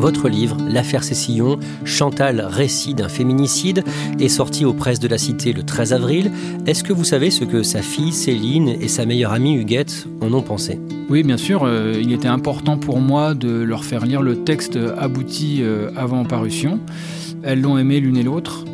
Votre 0.03 0.27
livre, 0.27 0.57
L'affaire 0.67 1.01
Cécillon, 1.01 1.57
Chantal, 1.85 2.41
récit 2.41 2.93
d'un 2.93 3.07
féminicide, 3.07 3.85
est 4.19 4.27
sorti 4.27 4.65
aux 4.65 4.73
presses 4.73 4.99
de 4.99 5.07
la 5.07 5.17
Cité 5.17 5.53
le 5.53 5.63
13 5.63 5.93
avril. 5.93 6.29
Est-ce 6.67 6.83
que 6.83 6.91
vous 6.91 7.05
savez 7.05 7.31
ce 7.31 7.45
que 7.45 7.63
sa 7.63 7.81
fille 7.81 8.11
Céline 8.11 8.67
et 8.67 8.89
sa 8.89 9.05
meilleure 9.05 9.31
amie 9.31 9.55
Huguette 9.55 10.05
en 10.19 10.33
ont 10.33 10.41
pensé? 10.41 10.77
Oui, 11.09 11.23
bien 11.23 11.37
sûr. 11.37 11.63
Euh, 11.63 11.93
il 11.97 12.11
était 12.11 12.27
important 12.27 12.77
pour 12.77 12.99
moi 12.99 13.33
de 13.33 13.63
leur 13.63 13.85
faire 13.85 14.05
lire 14.05 14.21
le 14.21 14.43
texte 14.43 14.77
abouti 14.97 15.59
euh, 15.61 15.89
avant 15.95 16.25
parution. 16.25 16.81
Elles 17.41 17.61
l'ont 17.61 17.77
aimé 17.77 18.01
l'une 18.01 18.17
et 18.17 18.23
l'autre. 18.23 18.65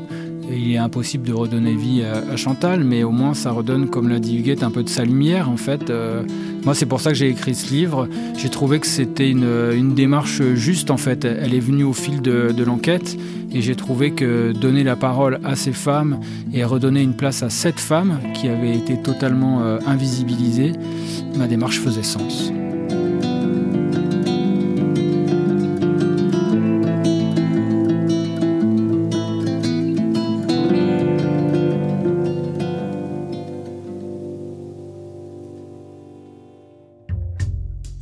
Il 0.52 0.72
est 0.72 0.78
impossible 0.78 1.28
de 1.28 1.34
redonner 1.34 1.76
vie 1.76 2.02
à, 2.04 2.36
Chantal, 2.38 2.84
mais 2.84 3.04
au 3.04 3.12
moins 3.12 3.36
ça 3.36 3.52
redonne, 3.52 3.88
comme 3.88 4.10
l'a 4.10 4.20
dit 4.20 4.40
Huguette, 4.40 4.64
un 4.64 4.72
peu 4.72 4.82
de 4.82 4.90
sa 4.90 5.06
lumière 5.06 5.48
en 5.48 5.58
fait. 5.58 5.92
Euh, 5.92 6.24
moi, 6.64 6.76
c'est 6.76 6.86
pour 6.86 7.02
ça 7.02 7.12
que 7.12 7.16
j'ai 7.16 7.30
écrit 7.30 7.56
ce 7.56 7.72
livre. 7.74 8.08
J'ai 8.38 8.50
trouvé 8.50 8.80
que 8.80 8.88
c'était 8.88 9.30
une, 9.30 9.94
démarche 9.96 10.42
juste 10.56 10.92
en 10.92 10.98
fait. 10.98 11.26
Elle 11.26 11.54
est 11.54 11.60
venue 11.60 11.84
au 11.84 11.94
fil 11.94 12.22
de, 12.22 12.64
l'enquête 12.64 13.18
et 13.52 13.62
j'ai 13.62 13.76
trouvé 13.76 14.12
que 14.12 14.52
donner 14.52 14.84
la 14.84 14.96
parole 14.96 15.40
à 15.44 15.56
ces 15.56 15.72
femmes 15.72 16.20
et 16.54 16.64
redonner 16.64 17.02
une 17.02 17.16
place 17.16 17.42
à 17.44 17.50
cette 17.50 17.80
femme 17.80 18.20
qui 18.34 18.48
avait 18.48 18.76
été 18.76 19.02
totalement 19.02 19.62
euh, 19.62 19.80
invisibilisée, 19.88 20.74
ma 21.36 21.48
démarche 21.48 21.80
faisait 21.80 22.04
sens. 22.04 22.52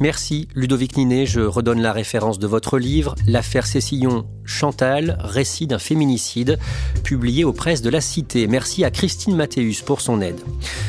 Merci 0.08 0.48
Ludovic 0.56 0.96
Ninet, 0.96 1.26
je 1.26 1.42
redonne 1.42 1.82
la 1.82 1.92
référence 1.92 2.40
de 2.40 2.48
votre 2.48 2.80
livre, 2.80 3.14
L'affaire 3.28 3.68
Cécillon, 3.68 4.26
Chantal, 4.46 5.18
récit 5.20 5.68
d'un 5.68 5.80
féminicide, 5.80 6.58
publié 7.04 7.44
aux 7.44 7.52
presses 7.52 7.82
de 7.82 7.90
la 7.90 8.00
Cité. 8.00 8.48
Merci 8.48 8.86
à 8.86 8.90
Christine 8.90 9.36
Mathéus 9.36 9.82
pour 9.82 10.00
son 10.00 10.22
aide. 10.22 10.40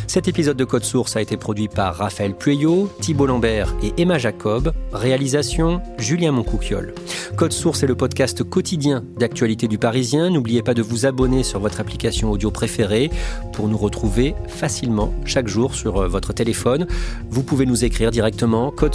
Cet 0.06 0.28
épisode 0.28 0.56
de 0.56 0.64
Code 0.64 0.84
Source 0.84 1.16
a 1.16 1.20
été 1.20 1.36
produit 1.36 1.66
par 1.66 1.96
Raphaël 1.96 2.34
Pueyo, 2.34 2.88
Thibault 3.00 3.26
Lambert 3.26 3.74
et 3.82 3.92
Emma 4.00 4.18
Jacob. 4.18 4.72
Réalisation 4.92 5.82
Julien 5.98 6.30
Moncouquiol. 6.30 6.94
Code 7.36 7.52
Source 7.52 7.82
est 7.82 7.88
le 7.88 7.96
podcast 7.96 8.44
quotidien 8.44 9.02
d'actualité 9.18 9.66
du 9.66 9.78
Parisien. 9.78 10.30
N'oubliez 10.30 10.62
pas 10.62 10.74
de 10.74 10.82
vous 10.82 11.04
abonner 11.04 11.42
sur 11.42 11.58
votre 11.58 11.80
application 11.80 12.30
audio 12.30 12.52
préférée 12.52 13.10
pour 13.52 13.66
nous 13.66 13.76
retrouver 13.76 14.36
facilement 14.46 15.12
chaque 15.24 15.48
jour 15.48 15.74
sur 15.74 15.98
euh, 15.98 16.08
votre 16.08 16.32
téléphone. 16.32 16.86
Vous 17.28 17.42
pouvez 17.42 17.66
nous 17.66 17.84
écrire 17.84 18.12
directement 18.12 18.70
code 18.70 18.94